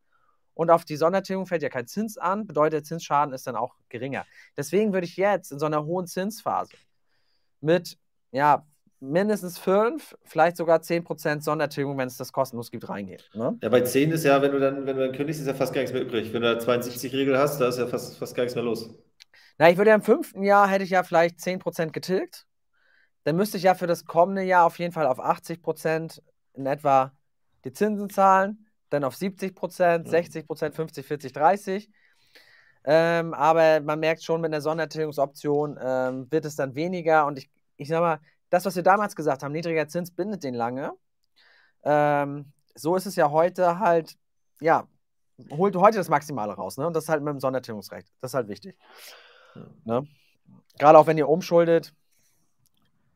[0.61, 3.77] und auf die Sondertilgung fällt ja kein Zins an, bedeutet der Zinsschaden ist dann auch
[3.89, 4.27] geringer.
[4.55, 6.73] Deswegen würde ich jetzt in so einer hohen Zinsphase
[7.61, 7.97] mit
[8.31, 8.63] ja,
[8.99, 13.19] mindestens 5, vielleicht sogar 10% Sondertilgung, wenn es das kostenlos gibt, reingehen.
[13.33, 13.57] Ne?
[13.59, 15.73] Ja, bei 10 ist ja, wenn du dann, wenn du dann kündigst, ist ja fast
[15.73, 16.31] gar nichts mehr übrig.
[16.31, 18.93] Wenn du da 72-Regel hast, da ist ja fast, fast gar nichts mehr los.
[19.57, 22.45] Na, ich würde ja im fünften Jahr hätte ich ja vielleicht 10% getilgt.
[23.23, 26.21] Dann müsste ich ja für das kommende Jahr auf jeden Fall auf 80%
[26.53, 27.13] in etwa
[27.65, 28.60] die Zinsen zahlen,
[28.91, 31.89] dann auf 70%, 60%, 50, 40, 30.
[32.83, 37.25] Ähm, aber man merkt schon, mit der Sondertilgungsoption ähm, wird es dann weniger.
[37.25, 38.19] Und ich, ich sag mal,
[38.49, 40.93] das, was wir damals gesagt haben, niedriger Zins bindet den lange.
[41.83, 44.17] Ähm, so ist es ja heute halt,
[44.59, 44.87] ja,
[45.49, 46.85] holt heute das Maximale raus, ne?
[46.85, 48.07] Und das halt mit dem Sondertilgungsrecht.
[48.19, 48.77] Das ist halt wichtig.
[49.85, 50.05] Ne?
[50.77, 51.93] Gerade auch wenn ihr umschuldet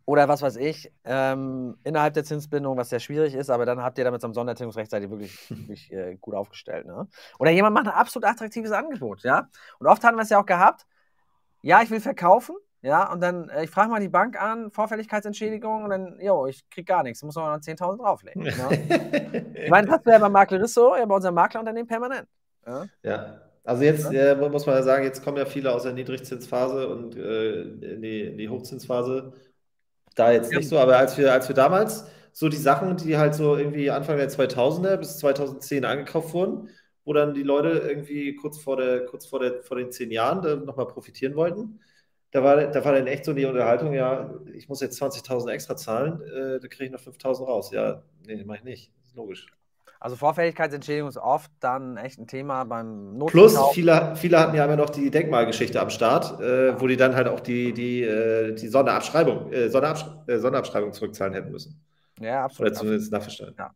[0.05, 3.97] oder was weiß ich, ähm, innerhalb der Zinsbindung, was sehr schwierig ist, aber dann habt
[3.97, 6.85] ihr damit zum Sondertilgungsrecht seid ihr wirklich, wirklich äh, gut aufgestellt.
[6.85, 7.07] Ne?
[7.39, 9.49] Oder jemand macht ein absolut attraktives Angebot, ja.
[9.79, 10.85] Und oft haben wir es ja auch gehabt,
[11.61, 15.85] ja, ich will verkaufen, ja, und dann, äh, ich frage mal die Bank an, Vorfälligkeitsentschädigung,
[15.85, 18.43] und dann, jo, ich krieg gar nichts, muss man noch 10.000 drauflegen.
[18.43, 19.53] Ne?
[19.63, 22.27] ich meine, das wäre bei Makler so, ja, bei unserem Maklerunternehmen permanent.
[22.67, 23.41] Ja, ja.
[23.63, 27.15] also jetzt äh, muss man ja sagen, jetzt kommen ja viele aus der Niedrigzinsphase und
[27.15, 29.33] äh, in, die, in die Hochzinsphase.
[30.15, 30.57] Da jetzt ja.
[30.59, 33.89] nicht so, aber als wir, als wir damals so die Sachen, die halt so irgendwie
[33.91, 36.69] Anfang der 2000er bis 2010 angekauft wurden,
[37.03, 40.65] wo dann die Leute irgendwie kurz vor, der, kurz vor, der, vor den zehn Jahren
[40.65, 41.79] nochmal profitieren wollten,
[42.31, 45.77] da war, da war dann echt so die Unterhaltung, ja, ich muss jetzt 20.000 extra
[45.77, 47.71] zahlen, äh, da kriege ich noch 5.000 raus.
[47.71, 48.91] Ja, nee, mache ich nicht.
[48.97, 49.47] Das ist logisch.
[49.99, 53.53] Also Vorfälligkeitsentschädigung ist oft dann echt ein Thema beim Notverkauf.
[53.53, 57.15] Plus, viele, viele hatten ja immer noch die Denkmalgeschichte am Start, äh, wo die dann
[57.15, 61.81] halt auch die, die, äh, die Sonderabschreibung, äh, Sonderabsch äh, Sonderabschreibung zurückzahlen hätten müssen.
[62.19, 62.71] Ja, absolut.
[62.71, 63.55] Oder zumindest nachverstanden.
[63.57, 63.71] Ja.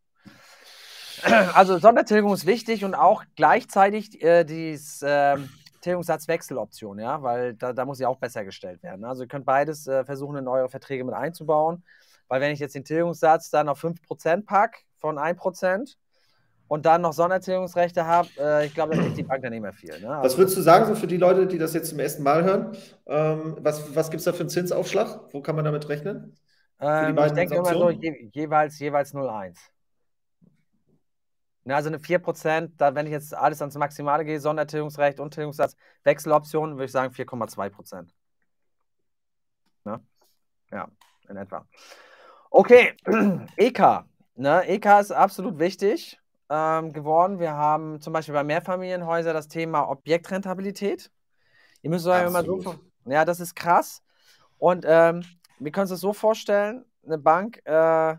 [1.54, 5.36] Also Sondertilgung ist wichtig und auch gleichzeitig äh, dies, äh,
[5.82, 9.06] Tilgungssatzwechseloption, ja, weil da, da muss ja auch besser gestellt werden.
[9.06, 11.84] Also ihr könnt beides äh, versuchen, in eure Verträge mit einzubauen,
[12.28, 15.96] weil wenn ich jetzt den Tilgungssatz dann auf 5% packe von 1%
[16.70, 19.74] und dann noch Sondertilgungsrechte habe, äh, ich glaube, dann kriegt die Bank dann nicht mehr
[19.74, 20.00] viel.
[20.00, 20.10] Ne?
[20.10, 22.44] Also, was würdest du sagen, so für die Leute, die das jetzt zum ersten Mal
[22.44, 22.78] hören?
[23.08, 25.34] Ähm, was was gibt es da für einen Zinsaufschlag?
[25.34, 26.38] Wo kann man damit rechnen?
[26.80, 29.58] Ähm, ich denke immer so je, jeweils, jeweils 0,1.
[31.66, 35.76] Ne, also eine 4%, da, wenn ich jetzt alles ans Maximale gehe, Sondertilgungsrecht und Tilgungssatz,
[36.04, 38.08] Wechseloptionen, würde ich sagen 4,2%.
[39.86, 40.00] Ne?
[40.72, 40.88] Ja,
[41.28, 41.68] in etwa.
[42.52, 42.94] Okay,
[43.58, 44.06] EK.
[44.36, 44.68] Ne?
[44.68, 46.19] EK ist absolut wichtig
[46.50, 47.40] ähm, geworden.
[47.40, 51.12] Wir haben zum Beispiel bei Mehrfamilienhäusern das Thema Objektrentabilität.
[51.82, 52.76] Ihr müsst euch immer so.
[53.06, 54.04] Ja, das ist krass.
[54.58, 55.24] Und ähm,
[55.60, 58.16] wir können uns das so vorstellen: eine Bank äh,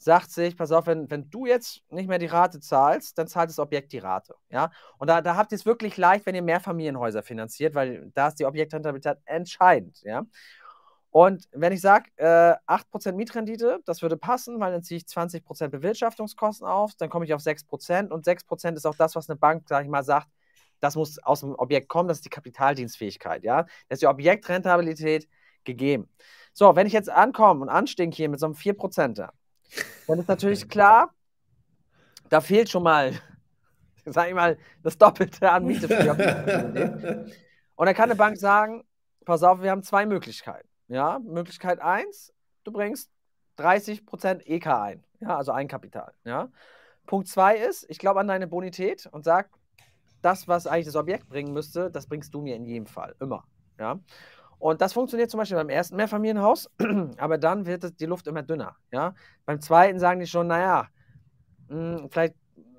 [0.00, 3.50] sagt sich, pass auf, wenn, wenn du jetzt nicht mehr die Rate zahlst, dann zahlt
[3.50, 4.34] das Objekt die Rate.
[4.48, 4.70] Ja?
[4.96, 8.36] Und da, da habt ihr es wirklich leicht, wenn ihr Mehrfamilienhäuser finanziert, weil da ist
[8.36, 10.00] die Objektrentabilität entscheidend.
[10.02, 10.24] Ja?
[11.10, 15.68] Und wenn ich sage, äh, 8% Mietrendite, das würde passen, weil dann ziehe ich 20%
[15.68, 19.68] Bewirtschaftungskosten auf, dann komme ich auf 6% und 6% ist auch das, was eine Bank,
[19.68, 20.28] sage ich mal, sagt,
[20.78, 23.42] das muss aus dem Objekt kommen, das ist die Kapitaldienstfähigkeit.
[23.42, 23.64] Ja?
[23.88, 25.28] Das ist die Objektrentabilität
[25.64, 26.08] gegeben.
[26.52, 29.32] So, wenn ich jetzt ankomme und anstink hier mit so einem 4%er,
[30.06, 31.12] dann ist natürlich klar,
[32.28, 33.20] da fehlt schon mal,
[34.04, 37.30] sag ich mal, das Doppelte an Miete für die
[37.74, 38.84] Und dann kann eine Bank sagen,
[39.24, 40.69] pass auf, wir haben zwei Möglichkeiten.
[40.90, 42.34] Ja, Möglichkeit 1,
[42.64, 43.12] du bringst
[43.58, 46.12] 30% EK ein, ja, also Eigenkapital.
[46.24, 46.50] Ja.
[47.06, 49.50] Punkt 2 ist, ich glaube an deine Bonität und sag,
[50.20, 53.44] das, was eigentlich das Objekt bringen müsste, das bringst du mir in jedem Fall, immer.
[53.78, 54.00] Ja.
[54.58, 56.68] Und das funktioniert zum Beispiel beim ersten Mehrfamilienhaus,
[57.18, 58.76] aber dann wird die Luft immer dünner.
[58.92, 59.14] Ja?
[59.46, 60.88] Beim zweiten sagen die schon, naja,
[61.68, 62.34] hm, vielleicht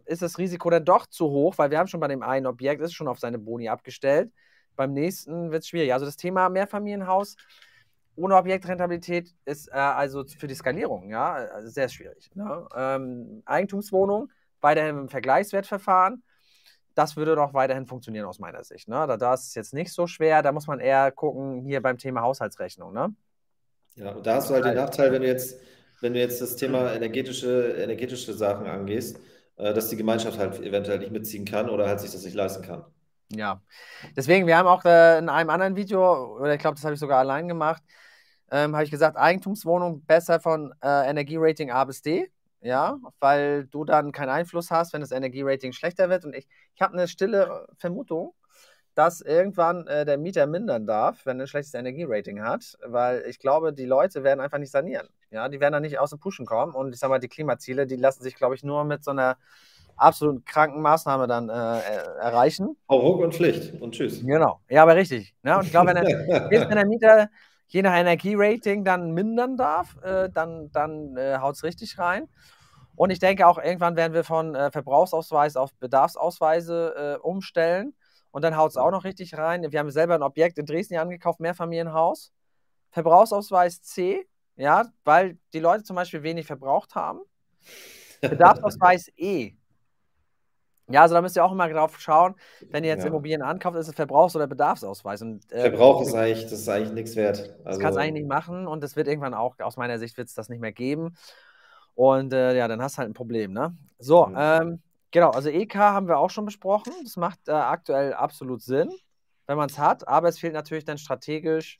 [0.05, 2.81] ist das Risiko dann doch zu hoch, weil wir haben schon bei dem einen Objekt,
[2.81, 4.33] ist schon auf seine Boni abgestellt.
[4.75, 5.93] Beim nächsten wird es schwierig.
[5.93, 7.37] Also das Thema Mehrfamilienhaus
[8.15, 12.29] ohne Objektrentabilität ist äh, also für die Skalierung ja, sehr schwierig.
[12.35, 12.67] Ne?
[12.75, 16.23] Ähm, Eigentumswohnung, weiterhin im Vergleichswertverfahren.
[16.93, 18.87] das würde doch weiterhin funktionieren aus meiner Sicht.
[18.87, 19.05] Ne?
[19.07, 22.21] Da, das ist jetzt nicht so schwer, da muss man eher gucken, hier beim Thema
[22.21, 22.93] Haushaltsrechnung.
[22.93, 23.15] Ne?
[23.95, 25.59] Ja, und da hast du halt den Nachteil, wenn du jetzt,
[26.01, 29.19] wenn du jetzt das Thema energetische, energetische Sachen angehst,
[29.57, 32.63] äh, dass die Gemeinschaft halt eventuell nicht mitziehen kann oder halt sich das nicht leisten
[32.63, 32.85] kann.
[33.35, 33.61] Ja,
[34.15, 36.99] deswegen, wir haben auch äh, in einem anderen Video, oder ich glaube, das habe ich
[36.99, 37.83] sogar allein gemacht,
[38.51, 43.85] ähm, habe ich gesagt, Eigentumswohnung besser von äh, Energierating A bis D ja, weil du
[43.85, 46.25] dann keinen Einfluss hast, wenn das Energierating schlechter wird.
[46.25, 48.33] Und ich, ich habe eine stille Vermutung,
[48.93, 53.39] dass irgendwann äh, der Mieter mindern darf, wenn er ein schlechtes Energierating hat, weil ich
[53.39, 55.07] glaube, die Leute werden einfach nicht sanieren.
[55.31, 56.73] Ja, die werden dann nicht aus dem Pushen kommen.
[56.75, 59.37] Und ich sage mal, die Klimaziele, die lassen sich, glaube ich, nur mit so einer
[60.01, 62.75] absolut kranken Maßnahme dann äh, erreichen.
[62.87, 64.21] Auch Ruck und Pflicht und tschüss.
[64.25, 65.33] Genau, ja, aber richtig.
[65.43, 65.57] Ne?
[65.57, 67.29] Und ich glaube, wenn, wenn der Mieter
[67.67, 72.27] je nach Energierating dann mindern darf, äh, dann, dann äh, haut es richtig rein.
[72.95, 77.93] Und ich denke auch, irgendwann werden wir von äh, Verbrauchsausweis auf Bedarfsausweise äh, umstellen.
[78.31, 79.65] Und dann haut es auch noch richtig rein.
[79.71, 82.31] Wir haben selber ein Objekt in Dresden hier angekauft, Mehrfamilienhaus.
[82.91, 84.27] Verbrauchsausweis C,
[84.57, 87.21] ja, weil die Leute zum Beispiel wenig verbraucht haben.
[88.21, 89.53] Bedarfsausweis E.
[90.93, 92.35] Ja, also da müsst ihr auch immer drauf schauen,
[92.69, 93.09] wenn ihr jetzt ja.
[93.09, 95.21] Immobilien ankauft, ist es Verbrauchs- oder Bedarfsausweis.
[95.21, 97.39] Und, äh, Verbrauch ist eigentlich, das ist eigentlich nichts wert.
[97.39, 100.17] Also, das kannst du eigentlich nicht machen und das wird irgendwann auch, aus meiner Sicht
[100.17, 101.15] wird es das nicht mehr geben.
[101.95, 103.75] Und äh, ja, dann hast du halt ein Problem, ne?
[103.99, 104.35] So, mhm.
[104.37, 104.81] ähm,
[105.11, 106.93] genau, also EK haben wir auch schon besprochen.
[107.03, 108.89] Das macht äh, aktuell absolut Sinn,
[109.47, 111.79] wenn man es hat, aber es fehlt natürlich dann strategisch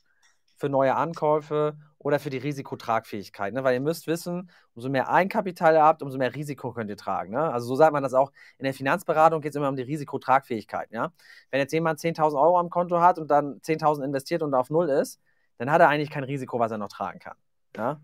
[0.56, 3.54] für neue Ankäufe oder für die Risikotragfähigkeit.
[3.54, 3.62] Ne?
[3.62, 7.32] Weil ihr müsst wissen, umso mehr Eigenkapital ihr habt, umso mehr Risiko könnt ihr tragen.
[7.32, 7.52] Ne?
[7.52, 8.32] Also so sagt man das auch.
[8.58, 10.90] In der Finanzberatung geht es immer um die Risikotragfähigkeit.
[10.90, 11.12] Ja?
[11.50, 14.88] Wenn jetzt jemand 10.000 Euro am Konto hat und dann 10.000 investiert und auf Null
[14.90, 15.20] ist,
[15.58, 17.36] dann hat er eigentlich kein Risiko, was er noch tragen kann.
[17.76, 18.00] Ja?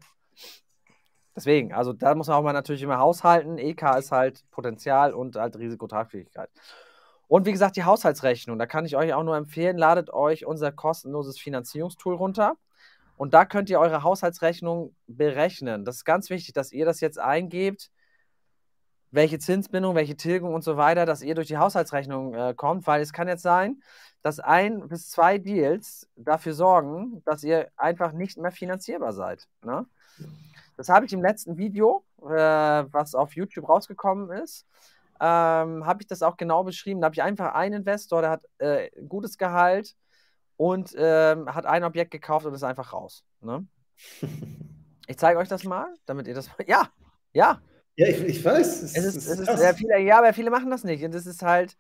[1.34, 3.59] Deswegen, also da muss man auch mal natürlich immer haushalten.
[3.59, 6.51] EK ist halt Potenzial und halt Risikotragfähigkeit.
[7.26, 10.72] Und wie gesagt, die Haushaltsrechnung, da kann ich euch auch nur empfehlen, ladet euch unser
[10.72, 12.57] kostenloses Finanzierungstool runter.
[13.18, 15.84] Und da könnt ihr eure Haushaltsrechnung berechnen.
[15.84, 17.90] Das ist ganz wichtig, dass ihr das jetzt eingebt,
[19.10, 23.02] welche Zinsbindung, welche Tilgung und so weiter, dass ihr durch die Haushaltsrechnung äh, kommt, weil
[23.02, 23.82] es kann jetzt sein,
[24.22, 29.48] dass ein bis zwei Deals dafür sorgen, dass ihr einfach nicht mehr finanzierbar seid.
[29.64, 29.84] Ne?
[30.76, 34.64] Das habe ich im letzten Video, äh, was auf YouTube rausgekommen ist,
[35.20, 37.00] ähm, habe ich das auch genau beschrieben.
[37.00, 39.96] Da habe ich einfach einen Investor, der hat äh, gutes Gehalt,
[40.59, 43.24] und ähm, hat ein Objekt gekauft und ist einfach raus.
[43.40, 43.66] Ne?
[45.11, 46.50] Ich zeige euch das mal, damit ihr das.
[46.66, 46.90] Ja,
[47.32, 47.62] ja.
[47.96, 48.82] Ja, ich, ich weiß.
[48.82, 51.02] Es, es ist, es ist sehr viele, ja, aber viele machen das nicht.
[51.02, 51.78] Und es ist halt,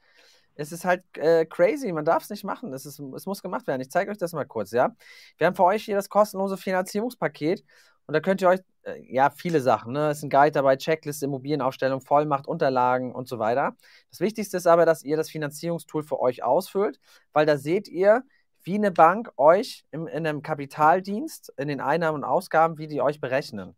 [0.54, 1.92] es ist halt äh, crazy.
[1.92, 2.72] Man darf es nicht machen.
[2.72, 3.82] Es, ist, es muss gemacht werden.
[3.82, 4.96] Ich zeige euch das mal kurz, ja.
[5.36, 7.62] Wir haben für euch hier das kostenlose Finanzierungspaket
[8.08, 10.08] und da könnt ihr euch, äh, ja, viele Sachen, ne?
[10.08, 13.76] Es ist ein Guide dabei, Checkliste, Immobilienaufstellung, Vollmacht, Unterlagen und so weiter.
[14.10, 16.98] Das Wichtigste ist aber, dass ihr das Finanzierungstool für euch ausfüllt,
[17.34, 18.24] weil da seht ihr,
[18.62, 23.00] wie eine Bank euch im, in einem Kapitaldienst, in den Einnahmen und Ausgaben, wie die
[23.00, 23.68] euch berechnen.
[23.68, 23.76] Und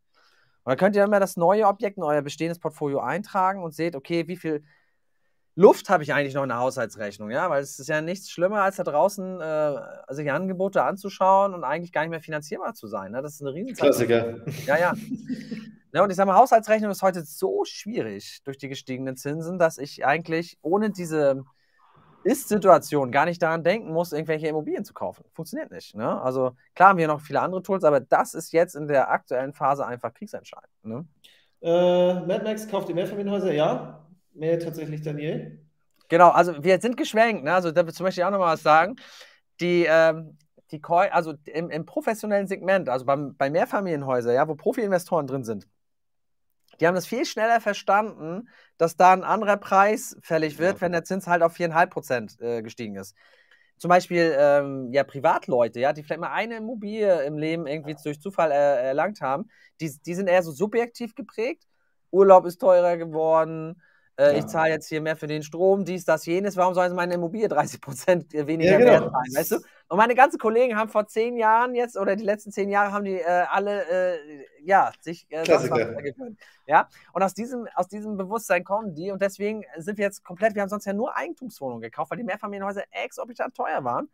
[0.65, 4.29] dann könnt ihr immer das neue Objekt in euer bestehendes Portfolio eintragen und seht, okay,
[4.29, 4.63] wie viel
[5.57, 8.63] Luft habe ich eigentlich noch in der Haushaltsrechnung, ja, weil es ist ja nichts schlimmer,
[8.63, 9.75] als da draußen äh,
[10.11, 13.13] sich Angebote anzuschauen und eigentlich gar nicht mehr finanzierbar zu sein.
[13.13, 13.21] Ne?
[13.21, 13.91] Das ist eine Riesenzeit.
[13.91, 14.37] Klassiker.
[14.67, 14.95] Ja, ja.
[15.93, 16.03] ja.
[16.03, 20.07] Und ich sage mal, Haushaltsrechnung ist heute so schwierig durch die gestiegenen Zinsen, dass ich
[20.07, 21.45] eigentlich ohne diese
[22.23, 25.25] ist-Situation gar nicht daran denken muss, irgendwelche Immobilien zu kaufen.
[25.33, 25.95] Funktioniert nicht.
[25.95, 26.21] Ne?
[26.21, 29.53] Also klar haben wir noch viele andere Tools, aber das ist jetzt in der aktuellen
[29.53, 30.71] Phase einfach kriegsentscheidend.
[30.83, 31.07] Ne?
[31.63, 34.07] Äh, Mad Max kauft die Mehrfamilienhäuser, ja.
[34.33, 35.61] Mehr tatsächlich Daniel.
[36.09, 37.45] Genau, also wir sind geschwenkt.
[37.45, 37.53] Ne?
[37.53, 38.97] Also da möchte ich auch noch mal was sagen.
[39.61, 40.37] Die, ähm,
[40.71, 45.67] die also im, im, professionellen Segment, also beim, bei Mehrfamilienhäusern, ja, wo Profi-Investoren drin sind,
[46.81, 50.81] die haben das viel schneller verstanden, dass da ein anderer Preis fällig wird, ja.
[50.81, 53.15] wenn der Zins halt auf 4,5 Prozent äh, gestiegen ist.
[53.77, 58.21] Zum Beispiel ähm, ja, Privatleute, ja, die vielleicht mal eine Immobilie im Leben irgendwie durch
[58.21, 59.49] Zufall äh, erlangt haben,
[59.81, 61.65] die, die sind eher so subjektiv geprägt.
[62.11, 63.81] Urlaub ist teurer geworden,
[64.21, 64.39] äh, ja.
[64.39, 67.49] ich zahle jetzt hier mehr für den Strom, dies, das, jenes, warum soll meine Immobilie
[67.49, 68.91] 30 Prozent weniger ja, genau.
[68.91, 69.57] wert sein, weißt du?
[69.89, 73.05] Und meine ganzen Kollegen haben vor zehn Jahren jetzt, oder die letzten zehn Jahre, haben
[73.05, 74.19] die äh, alle, äh,
[74.63, 76.39] ja, sich äh, gewöhnt.
[76.67, 80.55] Ja, und aus diesem, aus diesem Bewusstsein kommen die und deswegen sind wir jetzt komplett,
[80.55, 84.09] wir haben sonst ja nur Eigentumswohnungen gekauft, weil die Mehrfamilienhäuser exorbitant teuer waren.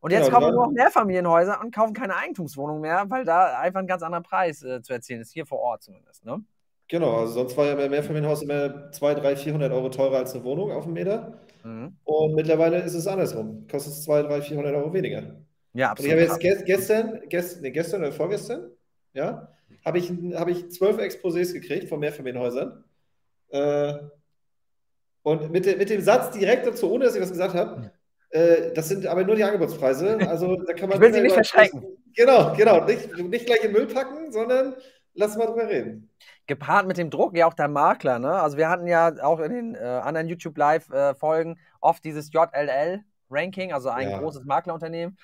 [0.00, 3.58] Und jetzt genau, kaufen wir nur noch Mehrfamilienhäuser und kaufen keine Eigentumswohnung mehr, weil da
[3.58, 6.24] einfach ein ganz anderer Preis äh, zu erzielen ist, hier vor Ort zumindest.
[6.24, 6.42] Ne?
[6.90, 10.42] Genau, also sonst war ja bei Mehrfamilienhaus immer 200, 300, 400 Euro teurer als eine
[10.42, 11.38] Wohnung auf dem Meter.
[11.62, 11.96] Mhm.
[12.02, 13.66] Und mittlerweile ist es andersrum.
[13.70, 15.36] Kostet es 200, 300, 400 Euro weniger.
[15.72, 16.12] Ja, absolut.
[16.12, 18.72] Und ich habe jetzt gestern, gestern, nee, gestern oder vorgestern,
[19.12, 19.52] ja,
[19.84, 22.82] habe ich, hab ich zwölf Exposés gekriegt von Mehrfamilienhäusern.
[23.50, 23.94] Äh,
[25.22, 27.92] Und mit, de, mit dem Satz direkt dazu, ohne dass ich was gesagt habe,
[28.30, 30.18] äh, das sind aber nur die Angebotspreise.
[30.28, 30.98] Also da kann man.
[30.98, 31.84] Ich will sie nicht verschrecken.
[32.16, 32.84] Genau, genau.
[32.84, 34.74] Nicht, nicht gleich in Müll packen, sondern
[35.14, 36.10] lass mal drüber reden.
[36.46, 38.32] Gepaart mit dem Druck, ja auch der Makler, ne?
[38.32, 43.72] Also wir hatten ja auch in den äh, anderen YouTube Live-Folgen äh, oft dieses JLL-Ranking,
[43.72, 44.18] also ein ja.
[44.18, 45.16] großes Maklerunternehmen,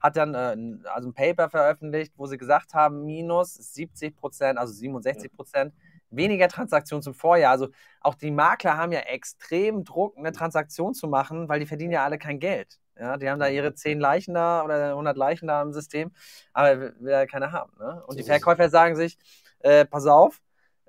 [0.00, 4.72] hat dann äh, also ein Paper veröffentlicht, wo sie gesagt haben, minus 70 Prozent, also
[4.72, 5.74] 67 Prozent
[6.10, 7.52] weniger Transaktionen zum Vorjahr.
[7.52, 7.68] Also
[8.00, 12.04] auch die Makler haben ja extrem Druck, eine Transaktion zu machen, weil die verdienen ja
[12.04, 12.80] alle kein Geld.
[13.00, 16.12] Ja, die haben da ihre 10 Leichen da oder 100 Leichen da im System,
[16.52, 17.72] aber will ja keiner haben.
[17.78, 18.02] Ne?
[18.06, 19.16] Und die Verkäufer sagen sich,
[19.60, 20.40] äh, pass auf,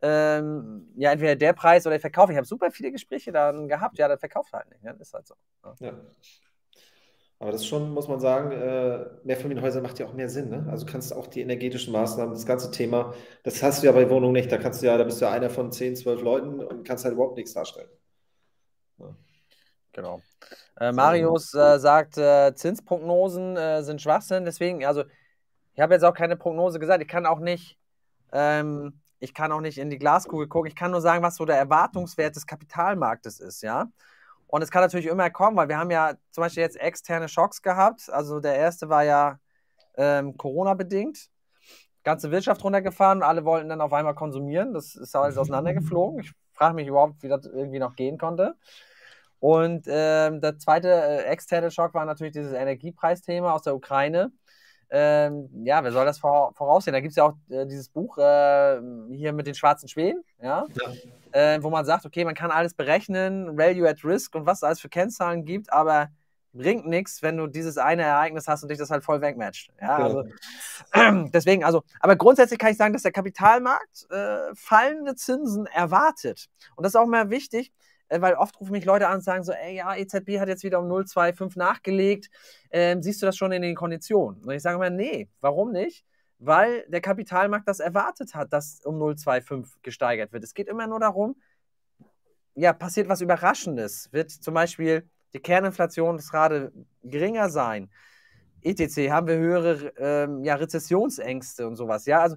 [0.02, 2.34] ähm, ja, entweder der Preis oder ich verkaufe.
[2.34, 4.84] Ich habe super viele Gespräche dann gehabt, ja, dann verkauft halt nicht.
[4.84, 4.96] Ne?
[5.00, 5.36] Ist halt so.
[5.64, 5.76] Ja.
[5.80, 5.94] ja.
[7.40, 10.50] Aber das ist schon, muss man sagen, äh, Mehrfamilienhäuser macht ja auch mehr Sinn.
[10.50, 10.68] Ne?
[10.70, 14.10] Also kannst du auch die energetischen Maßnahmen, das ganze Thema, das hast du ja bei
[14.10, 14.52] Wohnungen nicht.
[14.52, 17.04] Da kannst du ja, da bist du ja einer von 10, 12 Leuten und kannst
[17.04, 17.90] halt überhaupt nichts darstellen.
[19.00, 19.16] Ja.
[19.94, 20.22] Genau.
[20.80, 24.46] Äh, Marius äh, sagt, äh, Zinsprognosen äh, sind Schwachsinn.
[24.46, 25.04] Deswegen, also
[25.74, 27.02] ich habe jetzt auch keine Prognose gesagt.
[27.02, 27.78] Ich kann auch nicht,
[28.32, 30.70] ähm, ich kann auch nicht in die Glaskugel gucken.
[30.70, 33.88] Ich kann nur sagen, was so der Erwartungswert des Kapitalmarktes ist, ja.
[34.48, 37.62] Und es kann natürlich immer kommen, weil wir haben ja zum Beispiel jetzt externe Schocks
[37.62, 38.10] gehabt.
[38.10, 39.40] Also der erste war ja
[39.96, 41.30] ähm, Corona-bedingt.
[42.04, 44.74] Ganze Wirtschaft runtergefahren und alle wollten dann auf einmal konsumieren.
[44.74, 46.20] Das ist alles auseinandergeflogen.
[46.20, 48.56] Ich frage mich überhaupt, wie das irgendwie noch gehen konnte.
[49.42, 54.32] Und ähm, der zweite äh, externe Schock war natürlich dieses Energiepreisthema aus der Ukraine.
[54.92, 56.94] Ähm, ja, wer soll das voraussehen?
[56.94, 58.80] Da gibt es ja auch äh, dieses Buch äh,
[59.10, 61.56] hier mit den schwarzen Schweden, ja, ja.
[61.56, 64.64] Äh, wo man sagt, okay, man kann alles berechnen, Value at Risk und was es
[64.64, 66.10] alles für Kennzahlen gibt, aber
[66.54, 69.72] bringt nichts, wenn du dieses eine Ereignis hast und dich das halt voll wegmatcht.
[69.82, 70.06] Ja, ja.
[70.06, 70.24] Also,
[70.92, 76.48] äh, deswegen, also, aber grundsätzlich kann ich sagen, dass der Kapitalmarkt äh, fallende Zinsen erwartet.
[76.76, 77.72] Und das ist auch mal wichtig,
[78.20, 80.80] weil oft rufen mich Leute an und sagen so, ey, ja, EZB hat jetzt wieder
[80.80, 82.30] um 0,25 nachgelegt,
[82.72, 84.44] ähm, siehst du das schon in den Konditionen?
[84.44, 86.06] Und ich sage immer, nee, warum nicht?
[86.40, 90.44] Weil der Kapitalmarkt das erwartet hat, dass um 0,25 gesteigert wird.
[90.44, 91.36] Es geht immer nur darum,
[92.56, 94.10] ja, passiert was Überraschendes.
[94.12, 97.90] Wird zum Beispiel die Kerninflationsrate geringer sein?
[98.64, 102.06] ETC, haben wir höhere ähm, ja, Rezessionsängste und sowas.
[102.06, 102.36] Ja, also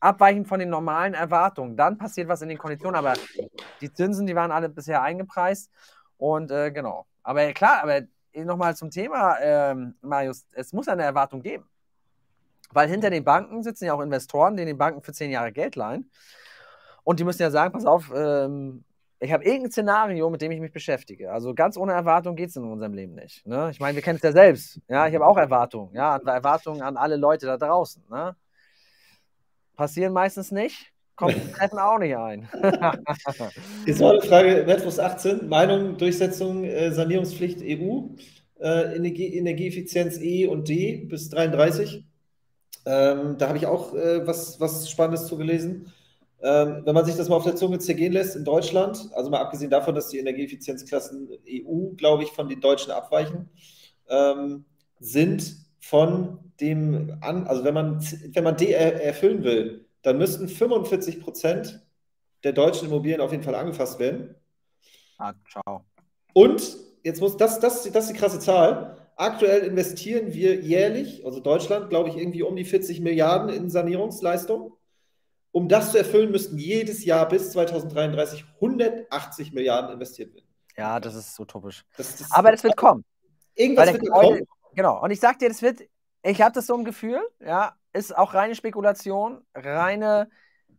[0.00, 1.76] abweichend von den normalen Erwartungen.
[1.76, 3.14] Dann passiert was in den Konditionen, aber
[3.80, 5.70] die Zinsen, die waren alle bisher eingepreist.
[6.18, 7.06] Und äh, genau.
[7.22, 8.02] Aber klar, aber
[8.34, 11.64] nochmal zum Thema, ähm, Marius, es muss eine Erwartung geben.
[12.72, 15.76] Weil hinter den Banken sitzen ja auch Investoren, die den Banken für zehn Jahre Geld
[15.76, 16.10] leihen.
[17.04, 18.84] Und die müssen ja sagen, pass auf, ähm,
[19.18, 21.32] ich habe irgendein Szenario, mit dem ich mich beschäftige.
[21.32, 23.46] Also ganz ohne Erwartung geht es in unserem Leben nicht.
[23.46, 23.70] Ne?
[23.70, 24.80] Ich meine, wir kennen es ja selbst.
[24.88, 25.94] Ja, ich habe auch Erwartungen.
[25.94, 28.04] Ja, Erwartungen an alle Leute da draußen.
[28.10, 28.36] Ne?
[29.76, 30.92] Passieren meistens nicht.
[31.16, 32.48] Kommt Treffen auch nicht ein.
[33.86, 38.08] Jetzt noch eine Frage, Metros 18, Meinung, Durchsetzung, äh, Sanierungspflicht EU,
[38.60, 42.04] äh, Energie, Energieeffizienz E und D bis 33.
[42.84, 45.92] Ähm, da habe ich auch äh, was, was Spannendes zu gelesen.
[46.42, 49.40] Ähm, wenn man sich das mal auf der Zunge zergehen lässt in Deutschland, also mal
[49.40, 53.48] abgesehen davon, dass die Energieeffizienzklassen EU, glaube ich, von den Deutschen abweichen,
[54.08, 54.66] ähm,
[55.00, 58.00] sind von dem an, also wenn man,
[58.32, 61.84] wenn man D erfüllen will, dann müssten 45 Prozent
[62.44, 64.34] der deutschen Immobilien auf jeden Fall angefasst werden.
[65.18, 65.84] Ah, ciao.
[66.32, 68.96] Und jetzt muss das, das, das ist die krasse Zahl.
[69.16, 74.74] Aktuell investieren wir jährlich, also Deutschland, glaube ich, irgendwie um die 40 Milliarden in Sanierungsleistung.
[75.52, 80.46] Um das zu erfüllen, müssten jedes Jahr bis 2033 180 Milliarden investiert werden.
[80.76, 81.84] Ja, das ist utopisch.
[81.96, 83.04] Das, das Aber das wird kommen.
[83.54, 84.46] Irgendwas wird kommen.
[84.74, 85.02] Genau.
[85.02, 85.80] Und ich sag dir, das wird,
[86.26, 90.28] ich habe das so ein Gefühl, ja, ist auch reine Spekulation, reine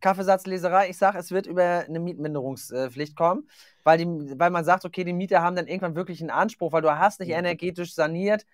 [0.01, 0.89] Kaffeesatzleserei.
[0.89, 3.49] Ich sage, es wird über eine Mietminderungspflicht kommen,
[3.83, 6.81] weil, die, weil man sagt, okay, die Mieter haben dann irgendwann wirklich einen Anspruch, weil
[6.81, 8.45] du hast nicht energetisch saniert.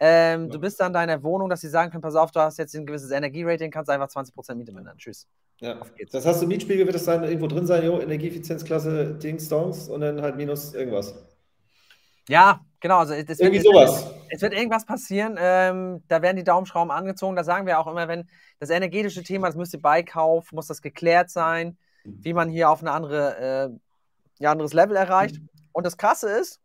[0.00, 0.50] Ähm, ja.
[0.50, 2.74] Du bist dann in deiner Wohnung, dass sie sagen können, pass auf, du hast jetzt
[2.74, 4.96] ein gewisses Energierating, kannst einfach 20% Miete mindern.
[4.96, 5.26] Tschüss.
[5.60, 5.80] Ja.
[6.12, 10.00] Das heißt, im Mietspiegel wird es dann irgendwo drin sein, jo, Energieeffizienzklasse, Dings, Dongs und
[10.00, 11.14] dann halt minus irgendwas.
[12.28, 12.98] Ja, genau.
[12.98, 14.14] Also es Irgendwie wird, sowas.
[14.30, 15.36] Es wird irgendwas passieren.
[15.38, 17.36] Ähm, da werden die Daumenschrauben angezogen.
[17.36, 18.28] Da sagen wir auch immer, wenn
[18.60, 22.82] das energetische Thema, das müsste bei Kauf, muss das geklärt sein, wie man hier auf
[22.82, 25.40] ein andere, äh, ja, anderes Level erreicht.
[25.72, 26.60] Und das Krasse ist,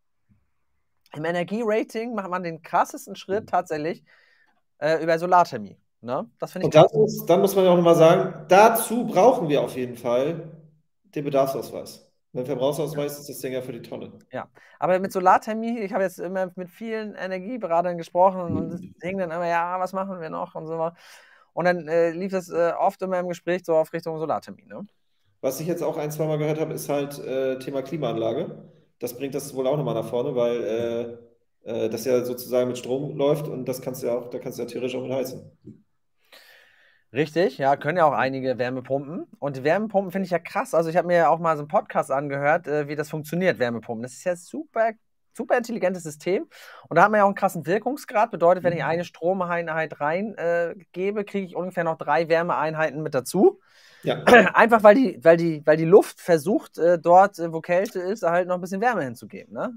[1.16, 4.04] im Energierating macht man den krassesten Schritt tatsächlich
[4.80, 5.78] äh, über Solarthermie.
[6.02, 6.30] Ne?
[6.40, 9.48] Das finde ich Und das ist, dann muss man ja auch nochmal sagen, dazu brauchen
[9.48, 10.52] wir auf jeden Fall
[11.16, 12.10] den Bedarfsausweis.
[12.34, 14.12] Beim Verbrauchsausweis ist das Ding ja für die Tonne.
[14.32, 19.20] Ja, aber mit Solarthermie, ich habe jetzt immer mit vielen Energieberatern gesprochen und es hing
[19.20, 20.92] dann immer, ja, was machen wir noch und so.
[21.54, 24.66] Und dann äh, lief das äh, oft immer im Gespräch so auf Richtung Solarthermie.
[24.66, 24.86] Ne?
[25.42, 28.70] Was ich jetzt auch ein, zwei Mal gehört habe, ist halt äh, Thema Klimaanlage.
[29.00, 32.80] das bringt das wohl auch nochmal nach vorne, weil äh, äh, das ja sozusagen mit
[32.80, 35.12] Strom läuft und das kannst du ja auch, da kannst du ja theoretisch auch mit
[35.12, 35.52] heizen.
[37.14, 39.28] Richtig, ja, können ja auch einige Wärmepumpen.
[39.38, 40.74] Und die Wärmepumpen finde ich ja krass.
[40.74, 43.60] Also ich habe mir ja auch mal so einen Podcast angehört, äh, wie das funktioniert,
[43.60, 44.02] Wärmepumpen.
[44.02, 44.94] Das ist ja super,
[45.32, 46.48] super intelligentes System.
[46.90, 48.32] Und da hat man ja auch einen krassen Wirkungsgrad.
[48.32, 48.90] Bedeutet, wenn ich mhm.
[48.90, 53.60] eine Stromeinheit reingebe, äh, kriege ich ungefähr noch drei Wärmeeinheiten mit dazu.
[54.02, 54.24] Ja.
[54.56, 58.24] Einfach weil die, weil die, weil die Luft versucht, äh, dort, äh, wo Kälte ist,
[58.24, 59.54] halt noch ein bisschen Wärme hinzugeben.
[59.54, 59.72] Ne?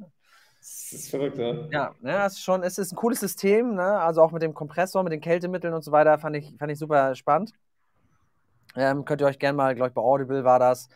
[0.66, 1.52] Das ist verrückt, ja.
[1.70, 4.00] Ja, ne, das ist schon, es ist ein cooles System, ne?
[4.00, 6.78] Also auch mit dem Kompressor, mit den Kältemitteln und so weiter, fand ich, fand ich
[6.78, 7.52] super spannend.
[8.74, 10.88] Ähm, könnt ihr euch gerne mal, glaube ich, bei Audible war das.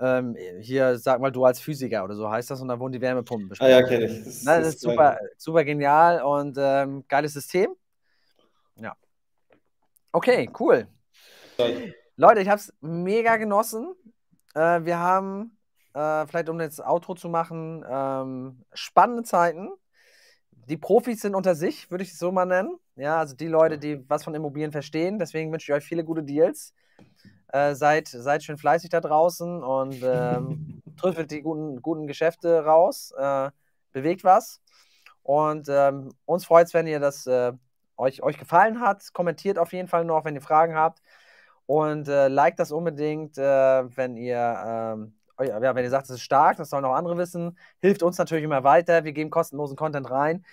[0.00, 3.02] Ähm, hier, sag mal, du als Physiker oder so heißt das, und da wurden die
[3.02, 3.70] Wärmepumpen besprochen.
[3.70, 4.24] Ah ja, kenne ich.
[4.24, 7.74] Das, das, das ist super, super genial und ähm, geiles System.
[8.76, 8.96] Ja.
[10.10, 10.88] Okay, cool.
[12.16, 13.94] Leute, ich habe es mega genossen.
[14.54, 15.58] Äh, wir haben
[15.94, 19.70] äh, vielleicht um jetzt Outro zu machen, ähm, spannende Zeiten.
[20.68, 22.78] Die Profis sind unter sich, würde ich es so mal nennen.
[22.96, 25.18] Ja, also die Leute, die was von Immobilien verstehen.
[25.18, 26.74] Deswegen wünsche ich euch viele gute Deals.
[27.48, 33.12] Äh, seid, seid schön fleißig da draußen und ähm, trüffelt die guten, guten Geschäfte raus.
[33.18, 33.50] Äh,
[33.92, 34.60] bewegt was.
[35.22, 37.52] Und ähm, uns freut es, wenn ihr das äh,
[37.96, 39.12] euch, euch gefallen hat.
[39.12, 41.00] Kommentiert auf jeden Fall noch, wenn ihr Fragen habt.
[41.66, 45.14] Und äh, liked das unbedingt, äh, wenn ihr ähm,
[45.44, 48.44] ja, wenn ihr sagt, es ist stark, das sollen auch andere wissen, hilft uns natürlich
[48.44, 49.04] immer weiter.
[49.04, 50.44] Wir geben kostenlosen Content rein.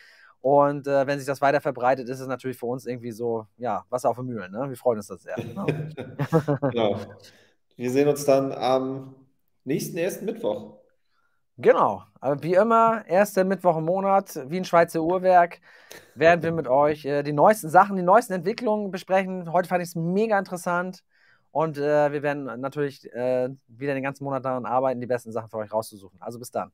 [0.42, 3.86] Und äh, wenn sich das weiter verbreitet, ist es natürlich für uns irgendwie so, ja,
[3.90, 4.52] Wasser auf den Mühlen.
[4.52, 4.70] Ne?
[4.70, 5.38] Wir freuen uns das sehr.
[5.38, 5.90] Ne?
[6.72, 7.00] genau.
[7.76, 9.16] Wir sehen uns dann am
[9.64, 10.78] nächsten ersten Mittwoch.
[11.58, 12.04] Genau.
[12.42, 15.60] Wie immer, erster Mittwoch im Monat, wie ein Schweizer Uhrwerk,
[16.14, 19.52] werden wir mit euch äh, die neuesten Sachen, die neuesten Entwicklungen besprechen.
[19.52, 21.04] Heute fand ich es mega interessant.
[21.52, 25.50] Und äh, wir werden natürlich äh, wieder den ganzen Monat daran arbeiten, die besten Sachen
[25.50, 26.22] für euch rauszusuchen.
[26.22, 26.72] Also bis dann.